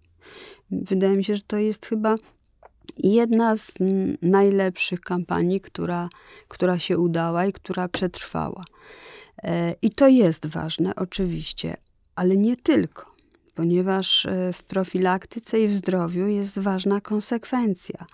Wydaje 0.71 1.17
mi 1.17 1.25
się, 1.25 1.37
że 1.37 1.43
to 1.43 1.57
jest 1.57 1.87
chyba 1.87 2.17
jedna 2.99 3.57
z 3.57 3.75
najlepszych 4.23 5.01
kampanii, 5.01 5.61
która, 5.61 6.09
która 6.49 6.79
się 6.79 6.99
udała 6.99 7.47
i 7.47 7.53
która 7.53 7.89
przetrwała. 7.89 8.65
E, 9.43 9.75
I 9.83 9.91
to 9.91 10.09
jest 10.09 10.47
ważne, 10.47 10.95
oczywiście, 10.95 11.77
ale 12.17 12.37
nie 12.37 12.57
tylko 12.57 13.14
ponieważ 13.55 14.27
e, 14.27 14.53
w 14.53 14.63
profilaktyce 14.63 15.61
i 15.61 15.69
w 15.69 15.75
zdrowiu 15.75 16.27
jest 16.27 16.59
ważna 16.59 17.01
konsekwencja. 17.01 18.07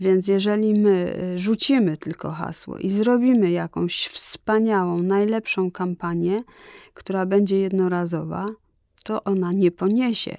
Więc 0.00 0.28
jeżeli 0.28 0.80
my 0.80 1.16
e, 1.16 1.38
rzucimy 1.38 1.96
tylko 1.96 2.30
hasło 2.30 2.78
i 2.78 2.90
zrobimy 2.90 3.50
jakąś 3.50 4.06
wspaniałą, 4.06 5.02
najlepszą 5.02 5.70
kampanię, 5.70 6.42
która 6.94 7.26
będzie 7.26 7.58
jednorazowa, 7.58 8.46
to 9.04 9.24
ona 9.24 9.50
nie 9.54 9.70
poniesie 9.70 10.36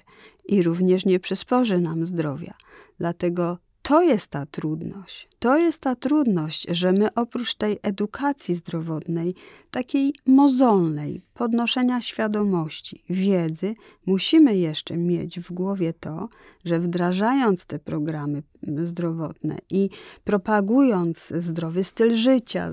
i 0.48 0.62
również 0.62 1.04
nie 1.04 1.20
przysporzy 1.20 1.80
nam 1.80 2.06
zdrowia. 2.06 2.54
Dlatego 2.98 3.58
to 3.86 4.02
jest 4.02 4.28
ta 4.28 4.46
trudność. 4.46 5.28
To 5.38 5.58
jest 5.58 5.80
ta 5.82 5.96
trudność, 5.96 6.66
że 6.70 6.92
my 6.92 7.14
oprócz 7.14 7.54
tej 7.54 7.78
edukacji 7.82 8.54
zdrowotnej, 8.54 9.34
takiej 9.70 10.14
mozolnej, 10.26 11.22
podnoszenia 11.34 12.00
świadomości, 12.00 13.04
wiedzy, 13.10 13.74
musimy 14.06 14.56
jeszcze 14.56 14.96
mieć 14.96 15.40
w 15.40 15.52
głowie 15.52 15.92
to, 15.92 16.28
że 16.64 16.80
wdrażając 16.80 17.66
te 17.66 17.78
programy 17.78 18.42
zdrowotne 18.62 19.56
i 19.70 19.90
propagując 20.24 21.32
zdrowy 21.38 21.84
styl 21.84 22.14
życia, 22.14 22.72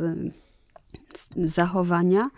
zachowania, 1.36 2.30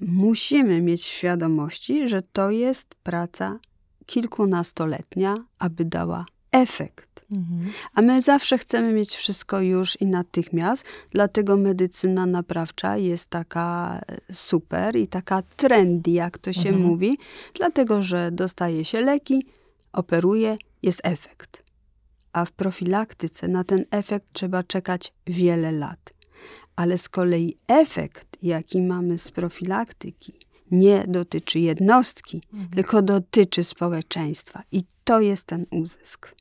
musimy 0.00 0.82
mieć 0.82 1.02
świadomości, 1.04 2.08
że 2.08 2.22
to 2.22 2.50
jest 2.50 2.94
praca 3.02 3.58
kilkunastoletnia, 4.06 5.36
aby 5.58 5.84
dała 5.84 6.26
efekt. 6.52 7.07
Mhm. 7.32 7.72
A 7.94 8.02
my 8.02 8.22
zawsze 8.22 8.58
chcemy 8.58 8.92
mieć 8.92 9.16
wszystko 9.16 9.60
już 9.60 10.00
i 10.00 10.06
natychmiast, 10.06 10.84
dlatego 11.10 11.56
medycyna 11.56 12.26
naprawcza 12.26 12.96
jest 12.96 13.30
taka 13.30 14.00
e, 14.08 14.34
super 14.34 14.96
i 14.96 15.08
taka 15.08 15.42
trendy, 15.42 16.10
jak 16.10 16.38
to 16.38 16.52
się 16.52 16.68
mhm. 16.68 16.86
mówi, 16.86 17.18
dlatego 17.54 18.02
że 18.02 18.30
dostaje 18.32 18.84
się 18.84 19.00
leki, 19.00 19.46
operuje, 19.92 20.56
jest 20.82 21.00
efekt. 21.04 21.62
A 22.32 22.44
w 22.44 22.52
profilaktyce 22.52 23.48
na 23.48 23.64
ten 23.64 23.84
efekt 23.90 24.26
trzeba 24.32 24.62
czekać 24.62 25.12
wiele 25.26 25.72
lat. 25.72 26.14
Ale 26.76 26.98
z 26.98 27.08
kolei 27.08 27.58
efekt, 27.68 28.36
jaki 28.42 28.82
mamy 28.82 29.18
z 29.18 29.30
profilaktyki, 29.30 30.32
nie 30.70 31.04
dotyczy 31.08 31.60
jednostki, 31.60 32.42
mhm. 32.52 32.70
tylko 32.70 33.02
dotyczy 33.02 33.64
społeczeństwa. 33.64 34.62
I 34.72 34.82
to 35.04 35.20
jest 35.20 35.46
ten 35.46 35.66
uzysk. 35.70 36.37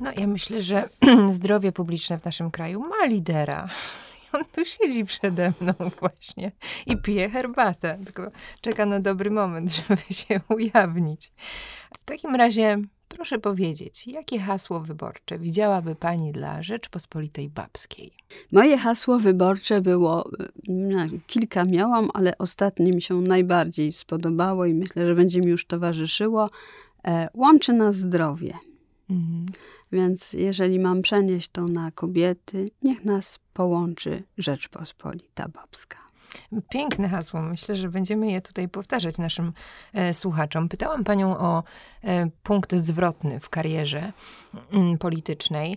No 0.00 0.12
ja 0.16 0.26
myślę, 0.26 0.62
że 0.62 0.88
zdrowie 1.30 1.72
publiczne 1.72 2.18
w 2.18 2.24
naszym 2.24 2.50
kraju 2.50 2.80
ma 2.80 3.06
lidera. 3.06 3.68
On 4.32 4.44
tu 4.52 4.64
siedzi 4.64 5.04
przede 5.04 5.52
mną 5.60 5.72
właśnie 6.00 6.52
i 6.86 6.96
pije 6.96 7.30
herbatę, 7.30 7.98
tylko 8.04 8.22
czeka 8.60 8.86
na 8.86 9.00
dobry 9.00 9.30
moment, 9.30 9.74
żeby 9.76 10.02
się 10.10 10.40
ujawnić. 10.48 11.32
W 11.94 12.04
takim 12.04 12.34
razie 12.34 12.78
proszę 13.08 13.38
powiedzieć, 13.38 14.06
jakie 14.06 14.38
hasło 14.38 14.80
wyborcze 14.80 15.38
widziałaby 15.38 15.94
pani 15.94 16.32
dla 16.32 16.62
Rzeczpospolitej 16.62 17.48
Babskiej? 17.48 18.12
Moje 18.52 18.78
hasło 18.78 19.18
wyborcze 19.18 19.80
było, 19.80 20.30
no, 20.68 21.06
kilka 21.26 21.64
miałam, 21.64 22.10
ale 22.14 22.38
ostatnie 22.38 22.92
mi 22.92 23.02
się 23.02 23.20
najbardziej 23.20 23.92
spodobało 23.92 24.66
i 24.66 24.74
myślę, 24.74 25.06
że 25.06 25.14
będzie 25.14 25.40
mi 25.40 25.46
już 25.46 25.66
towarzyszyło. 25.66 26.48
E, 27.06 27.28
łączy 27.34 27.72
nas 27.72 27.96
zdrowie. 27.96 28.54
Mhm. 29.10 29.46
Więc 29.92 30.32
jeżeli 30.32 30.78
mam 30.78 31.02
przenieść 31.02 31.48
to 31.48 31.64
na 31.64 31.90
kobiety, 31.90 32.68
niech 32.82 33.04
nas 33.04 33.38
połączy 33.52 34.22
Rzeczpospolita 34.38 35.48
Babska. 35.48 35.98
Piękne 36.70 37.08
hasło. 37.08 37.42
Myślę, 37.42 37.76
że 37.76 37.88
będziemy 37.88 38.30
je 38.30 38.40
tutaj 38.40 38.68
powtarzać 38.68 39.18
naszym 39.18 39.52
e, 39.92 40.14
słuchaczom. 40.14 40.68
Pytałam 40.68 41.04
panią 41.04 41.38
o 41.38 41.62
e, 42.04 42.30
punkt 42.42 42.74
zwrotny 42.74 43.40
w 43.40 43.48
karierze 43.48 44.12
mm, 44.72 44.98
politycznej. 44.98 45.76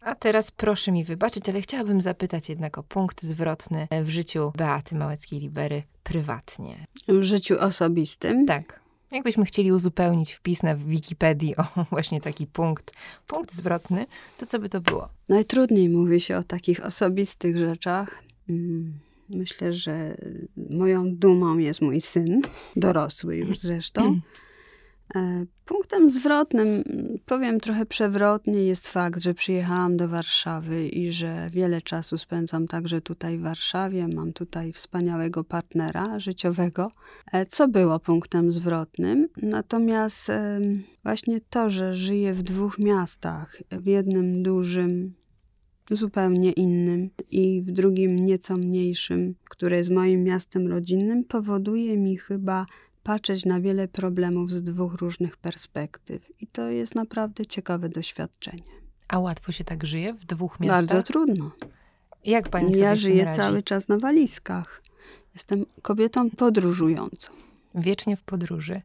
A 0.00 0.14
teraz 0.14 0.50
proszę 0.50 0.92
mi 0.92 1.04
wybaczyć, 1.04 1.48
ale 1.48 1.60
chciałabym 1.60 2.00
zapytać 2.00 2.48
jednak 2.48 2.78
o 2.78 2.82
punkt 2.82 3.22
zwrotny 3.22 3.88
w 4.02 4.08
życiu 4.08 4.52
Beaty 4.56 4.94
Małeckiej-Libery 4.94 5.82
prywatnie. 6.02 6.86
W 7.08 7.22
życiu 7.22 7.56
osobistym? 7.60 8.46
Tak. 8.46 8.79
Jakbyśmy 9.12 9.44
chcieli 9.44 9.72
uzupełnić 9.72 10.32
wpis 10.32 10.62
na 10.62 10.76
Wikipedii 10.76 11.56
o 11.56 11.64
właśnie 11.90 12.20
taki 12.20 12.46
punkt, 12.46 12.92
punkt 13.26 13.52
zwrotny, 13.52 14.06
to 14.38 14.46
co 14.46 14.58
by 14.58 14.68
to 14.68 14.80
było? 14.80 15.08
Najtrudniej 15.28 15.88
mówi 15.88 16.20
się 16.20 16.36
o 16.36 16.42
takich 16.42 16.86
osobistych 16.86 17.58
rzeczach. 17.58 18.22
Mm, 18.48 18.92
myślę, 19.28 19.72
że 19.72 20.16
moją 20.70 21.16
dumą 21.16 21.58
jest 21.58 21.82
mój 21.82 22.00
syn, 22.00 22.40
dorosły 22.76 23.36
już 23.36 23.58
zresztą. 23.58 24.20
E, 25.14 25.46
punktem 25.64 26.10
zwrotnym, 26.10 26.84
powiem 27.26 27.60
trochę 27.60 27.86
przewrotnie, 27.86 28.64
jest 28.64 28.88
fakt, 28.88 29.20
że 29.20 29.34
przyjechałam 29.34 29.96
do 29.96 30.08
Warszawy 30.08 30.88
i 30.88 31.12
że 31.12 31.50
wiele 31.52 31.82
czasu 31.82 32.18
spędzam 32.18 32.68
także 32.68 33.00
tutaj 33.00 33.38
w 33.38 33.42
Warszawie. 33.42 34.08
Mam 34.08 34.32
tutaj 34.32 34.72
wspaniałego 34.72 35.44
partnera 35.44 36.18
życiowego, 36.18 36.90
e, 37.32 37.46
co 37.46 37.68
było 37.68 38.00
punktem 38.00 38.52
zwrotnym. 38.52 39.28
Natomiast 39.36 40.32
właśnie 41.02 41.40
to, 41.50 41.70
że 41.70 41.94
żyję 41.94 42.34
w 42.34 42.42
dwóch 42.42 42.78
miastach, 42.78 43.62
w 43.70 43.86
jednym 43.86 44.42
dużym, 44.42 45.14
zupełnie 45.90 46.52
innym 46.52 47.10
i 47.30 47.62
w 47.62 47.72
drugim 47.72 48.16
nieco 48.16 48.56
mniejszym, 48.56 49.34
które 49.50 49.76
jest 49.76 49.90
moim 49.90 50.24
miastem 50.24 50.68
rodzinnym, 50.68 51.24
powoduje 51.24 51.98
mi 51.98 52.16
chyba 52.16 52.66
patrzeć 53.02 53.44
na 53.44 53.60
wiele 53.60 53.88
problemów 53.88 54.50
z 54.50 54.62
dwóch 54.62 54.94
różnych 54.94 55.36
perspektyw. 55.36 56.42
I 56.42 56.46
to 56.46 56.70
jest 56.70 56.94
naprawdę 56.94 57.46
ciekawe 57.46 57.88
doświadczenie. 57.88 58.80
A 59.08 59.18
łatwo 59.18 59.52
się 59.52 59.64
tak 59.64 59.86
żyje 59.86 60.14
w 60.14 60.24
dwóch 60.24 60.60
miastach? 60.60 60.86
Bardzo 60.86 61.12
trudno. 61.12 61.50
Jak 62.24 62.48
pani 62.48 62.78
Ja 62.78 62.96
żyję 62.96 63.32
cały 63.36 63.62
czas 63.62 63.88
na 63.88 63.98
walizkach. 63.98 64.82
Jestem 65.34 65.66
kobietą 65.82 66.30
podróżującą. 66.30 67.32
Wiecznie 67.74 68.16
w 68.16 68.22
podróży. 68.22 68.82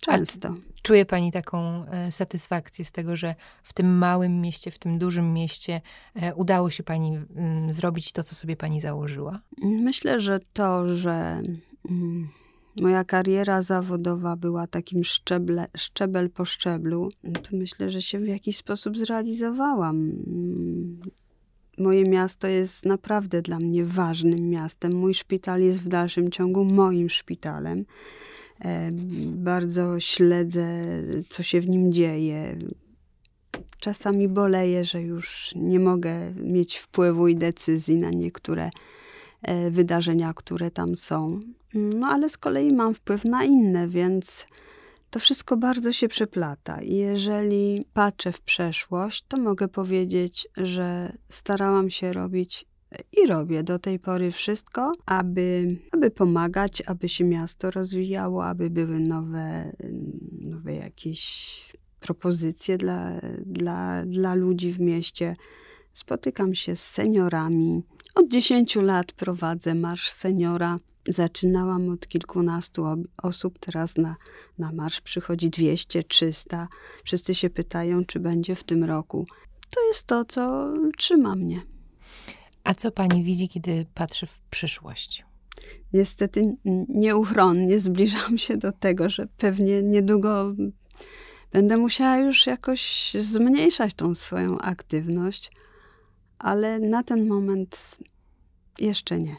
Często. 0.00 0.54
czuje 0.82 1.06
pani 1.06 1.32
taką 1.32 1.86
e, 1.86 2.12
satysfakcję 2.12 2.84
z 2.84 2.92
tego, 2.92 3.16
że 3.16 3.34
w 3.62 3.72
tym 3.72 3.98
małym 3.98 4.40
mieście, 4.40 4.70
w 4.70 4.78
tym 4.78 4.98
dużym 4.98 5.32
mieście 5.32 5.80
e, 6.14 6.34
udało 6.34 6.70
się 6.70 6.82
pani 6.82 7.16
mm, 7.36 7.72
zrobić 7.72 8.12
to, 8.12 8.22
co 8.22 8.34
sobie 8.34 8.56
pani 8.56 8.80
założyła? 8.80 9.40
Myślę, 9.62 10.20
że 10.20 10.40
to, 10.52 10.96
że 10.96 11.42
mm, 11.90 12.28
moja 12.80 13.04
kariera 13.04 13.62
zawodowa 13.62 14.36
była 14.36 14.66
takim 14.66 15.04
szczeble, 15.04 15.66
szczebel 15.76 16.30
po 16.30 16.44
szczeblu, 16.44 17.08
to 17.22 17.56
myślę, 17.56 17.90
że 17.90 18.02
się 18.02 18.18
w 18.18 18.26
jakiś 18.26 18.56
sposób 18.56 18.98
zrealizowałam. 18.98 19.96
Mm, 19.96 21.00
moje 21.78 22.04
miasto 22.04 22.48
jest 22.48 22.84
naprawdę 22.84 23.42
dla 23.42 23.58
mnie 23.58 23.84
ważnym 23.84 24.50
miastem. 24.50 24.92
Mój 24.92 25.14
szpital 25.14 25.62
jest 25.62 25.82
w 25.82 25.88
dalszym 25.88 26.30
ciągu 26.30 26.64
moim 26.64 27.10
szpitalem. 27.10 27.84
E, 28.60 28.90
bardzo 29.26 30.00
śledzę, 30.00 30.84
co 31.28 31.42
się 31.42 31.60
w 31.60 31.68
nim 31.68 31.92
dzieje. 31.92 32.58
Czasami 33.78 34.28
boleję, 34.28 34.84
że 34.84 35.02
już 35.02 35.52
nie 35.56 35.80
mogę 35.80 36.34
mieć 36.34 36.78
wpływu 36.78 37.28
i 37.28 37.36
decyzji 37.36 37.96
na 37.96 38.10
niektóre 38.10 38.70
wydarzenia, 39.70 40.34
które 40.34 40.70
tam 40.70 40.96
są. 40.96 41.40
No 41.74 42.06
ale 42.06 42.28
z 42.28 42.38
kolei 42.38 42.72
mam 42.72 42.94
wpływ 42.94 43.24
na 43.24 43.44
inne, 43.44 43.88
więc 43.88 44.46
to 45.10 45.18
wszystko 45.18 45.56
bardzo 45.56 45.92
się 45.92 46.08
przeplata. 46.08 46.82
I 46.82 46.94
jeżeli 46.94 47.82
patrzę 47.94 48.32
w 48.32 48.40
przeszłość, 48.40 49.24
to 49.28 49.36
mogę 49.36 49.68
powiedzieć, 49.68 50.48
że 50.56 51.16
starałam 51.28 51.90
się 51.90 52.12
robić 52.12 52.66
i 53.12 53.26
robię 53.26 53.62
do 53.62 53.78
tej 53.78 53.98
pory 53.98 54.30
wszystko, 54.30 54.92
aby, 55.06 55.76
aby 55.92 56.10
pomagać, 56.10 56.82
aby 56.86 57.08
się 57.08 57.24
miasto 57.24 57.70
rozwijało, 57.70 58.46
aby 58.46 58.70
były 58.70 59.00
nowe, 59.00 59.72
nowe 60.40 60.74
jakieś 60.74 61.72
propozycje 62.00 62.78
dla, 62.78 63.20
dla, 63.46 64.06
dla 64.06 64.34
ludzi 64.34 64.72
w 64.72 64.80
mieście. 64.80 65.36
Spotykam 65.94 66.54
się 66.54 66.76
z 66.76 66.82
seniorami. 66.84 67.82
Od 68.14 68.28
10 68.28 68.76
lat 68.76 69.12
prowadzę 69.12 69.74
Marsz 69.74 70.10
Seniora. 70.10 70.76
Zaczynałam 71.08 71.88
od 71.88 72.08
kilkunastu 72.08 72.84
osób, 73.22 73.58
teraz 73.58 73.96
na, 73.96 74.16
na 74.58 74.72
marsz 74.72 75.00
przychodzi 75.00 75.50
200, 75.50 76.02
300. 76.02 76.68
Wszyscy 77.04 77.34
się 77.34 77.50
pytają, 77.50 78.04
czy 78.04 78.20
będzie 78.20 78.56
w 78.56 78.64
tym 78.64 78.84
roku. 78.84 79.26
To 79.70 79.88
jest 79.88 80.06
to, 80.06 80.24
co 80.24 80.74
trzyma 80.98 81.34
mnie. 81.34 81.62
A 82.64 82.74
co 82.74 82.90
pani 82.90 83.24
widzi, 83.24 83.48
kiedy 83.48 83.86
patrzy 83.94 84.26
w 84.26 84.38
przyszłość? 84.50 85.24
Niestety 85.92 86.56
nieuchronnie 86.88 87.78
zbliżam 87.78 88.38
się 88.38 88.56
do 88.56 88.72
tego, 88.72 89.08
że 89.08 89.26
pewnie 89.26 89.82
niedługo 89.82 90.54
będę 91.52 91.76
musiała 91.76 92.16
już 92.16 92.46
jakoś 92.46 93.12
zmniejszać 93.18 93.94
tą 93.94 94.14
swoją 94.14 94.58
aktywność, 94.58 95.50
ale 96.42 96.78
na 96.78 97.02
ten 97.02 97.28
moment 97.28 97.96
jeszcze 98.78 99.18
nie. 99.18 99.36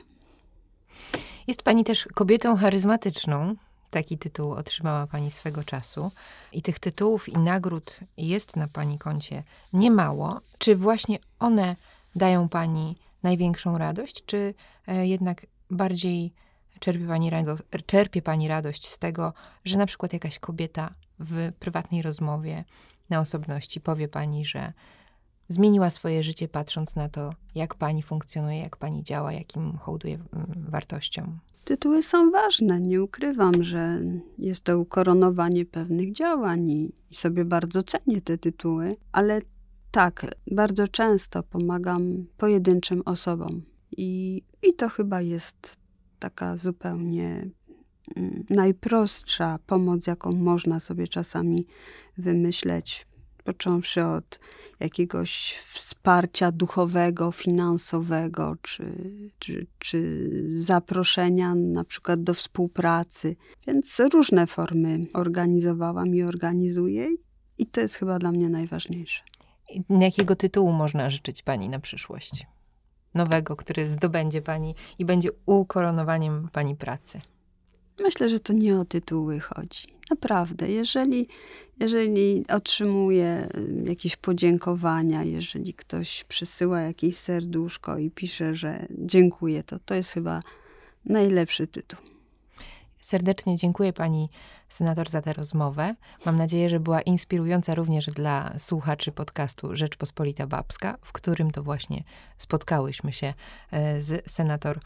Jest 1.48 1.64
pani 1.64 1.84
też 1.84 2.08
kobietą 2.14 2.56
charyzmatyczną. 2.56 3.56
Taki 3.90 4.18
tytuł 4.18 4.52
otrzymała 4.52 5.08
pani 5.08 5.32
swego 5.32 5.64
czasu. 5.64 6.12
I 6.52 6.62
tych 6.62 6.80
tytułów 6.80 7.30
i 7.30 7.38
nagród 7.38 8.00
jest 8.18 8.56
na 8.56 8.68
pani 8.68 9.00
koncie 9.00 9.44
niemało. 9.74 10.40
Czy 10.58 10.76
właśnie 10.76 11.20
one 11.40 11.76
dają 12.16 12.50
pani 12.50 12.96
największą 13.24 13.78
radość, 13.78 14.26
czy 14.26 14.54
e, 14.88 15.08
jednak 15.08 15.46
bardziej 15.72 16.34
czerpie 16.80 17.08
pani, 17.08 17.30
radość, 17.30 17.64
czerpie 17.86 18.22
pani 18.22 18.48
radość 18.48 18.88
z 18.88 18.98
tego, 18.98 19.34
że 19.66 19.78
na 19.78 19.86
przykład 19.86 20.14
jakaś 20.14 20.40
kobieta 20.40 20.94
w 21.20 21.52
prywatnej 21.60 22.02
rozmowie 22.02 22.64
na 23.10 23.20
osobności 23.20 23.82
powie 23.82 24.08
pani, 24.08 24.46
że 24.46 24.74
zmieniła 25.54 25.90
swoje 25.90 26.24
życie 26.24 26.48
patrząc 26.48 26.96
na 26.96 27.10
to, 27.10 27.34
jak 27.56 27.76
pani 27.76 28.04
funkcjonuje, 28.04 28.60
jak 28.60 28.78
pani 28.78 29.04
działa, 29.04 29.34
jakim 29.34 29.78
hołduje 29.78 30.14
mm, 30.16 30.66
wartościom? 30.70 31.40
Tytuły 31.64 32.04
są 32.04 32.32
ważne, 32.32 32.82
nie 32.82 33.04
ukrywam, 33.04 33.64
że 33.64 34.02
jest 34.38 34.64
to 34.64 34.80
ukoronowanie 34.80 35.66
pewnych 35.66 36.14
działań 36.14 36.72
i 36.72 36.92
sobie 37.12 37.46
bardzo 37.46 37.84
cenię 37.84 38.22
te 38.22 38.38
tytuły, 38.38 38.92
ale 39.12 39.42
tak, 39.92 40.36
bardzo 40.52 40.88
często 40.88 41.44
pomagam 41.44 42.26
pojedynczym 42.38 43.02
osobom 43.06 43.62
i, 43.98 44.42
i 44.64 44.74
to 44.74 44.90
chyba 44.90 45.22
jest 45.22 45.78
taka 46.20 46.58
zupełnie 46.58 47.50
mm, 48.16 48.46
najprostsza 48.50 49.60
pomoc, 49.66 50.08
jaką 50.08 50.32
można 50.32 50.80
sobie 50.80 51.08
czasami 51.08 51.66
wymyśleć, 52.18 53.08
począwszy 53.44 54.06
od 54.06 54.40
jakiegoś 54.80 55.60
wsparcia 55.66 56.52
duchowego, 56.52 57.32
finansowego, 57.32 58.56
czy, 58.62 58.94
czy, 59.40 59.68
czy 59.80 60.30
zaproszenia 60.56 61.56
na 61.56 61.84
przykład 61.84 62.24
do 62.24 62.34
współpracy. 62.34 63.36
Więc 63.68 64.02
różne 64.14 64.48
formy 64.48 65.06
organizowałam 65.14 66.16
i 66.16 66.24
organizuję, 66.24 67.08
i 67.58 67.66
to 67.66 67.82
jest 67.82 67.96
chyba 67.96 68.20
dla 68.20 68.32
mnie 68.32 68.50
najważniejsze. 68.50 69.24
Jakiego 69.90 70.36
tytułu 70.36 70.72
można 70.72 71.10
życzyć 71.10 71.44
pani 71.44 71.70
na 71.70 71.80
przyszłość? 71.80 72.48
Nowego, 73.14 73.56
który 73.56 73.92
zdobędzie 73.92 74.42
pani 74.42 74.76
i 75.00 75.06
będzie 75.06 75.30
ukoronowaniem 75.46 76.50
pani 76.52 76.76
pracy. 76.76 77.22
Myślę, 78.00 78.30
że 78.30 78.40
to 78.40 78.54
nie 78.54 78.80
o 78.80 78.86
tytuły 78.86 79.40
chodzi. 79.40 79.93
Naprawdę, 80.10 80.70
jeżeli, 80.70 81.28
jeżeli 81.80 82.48
otrzymuję 82.48 83.48
y, 83.58 83.84
jakieś 83.90 84.16
podziękowania, 84.16 85.24
jeżeli 85.24 85.74
ktoś 85.74 86.24
przysyła 86.24 86.82
jakieś 86.82 87.16
serduszko 87.18 87.98
i 87.98 88.12
pisze, 88.12 88.56
że 88.56 88.88
dziękuję, 88.90 89.64
to 89.64 89.80
to 89.80 89.96
jest 89.96 90.12
chyba 90.12 90.42
najlepszy 91.06 91.68
tytuł. 91.68 92.00
Serdecznie 93.02 93.58
dziękuję 93.58 93.94
pani 93.94 94.30
senator 94.70 95.10
za 95.10 95.22
tę 95.22 95.34
rozmowę. 95.34 95.96
Mam 96.26 96.38
nadzieję, 96.38 96.70
że 96.70 96.80
była 96.80 97.02
inspirująca 97.02 97.76
również 97.76 98.06
dla 98.06 98.54
słuchaczy 98.60 99.12
podcastu 99.12 99.76
Rzeczpospolita 99.76 100.48
Babska, 100.48 100.98
w 101.02 101.12
którym 101.12 101.52
to 101.52 101.64
właśnie 101.64 102.04
spotkałyśmy 102.38 103.14
się 103.14 103.34
e, 103.72 104.02
z 104.02 104.32
senator 104.32 104.80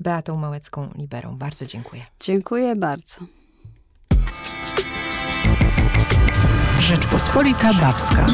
Beatą 0.00 0.36
Małecką-Liberą. 0.36 1.38
Bardzo 1.38 1.66
dziękuję. 1.66 2.02
Dziękuję 2.20 2.76
bardzo. 2.76 3.41
Rzeczpospolita 6.80 7.74
Babska. 7.74 8.26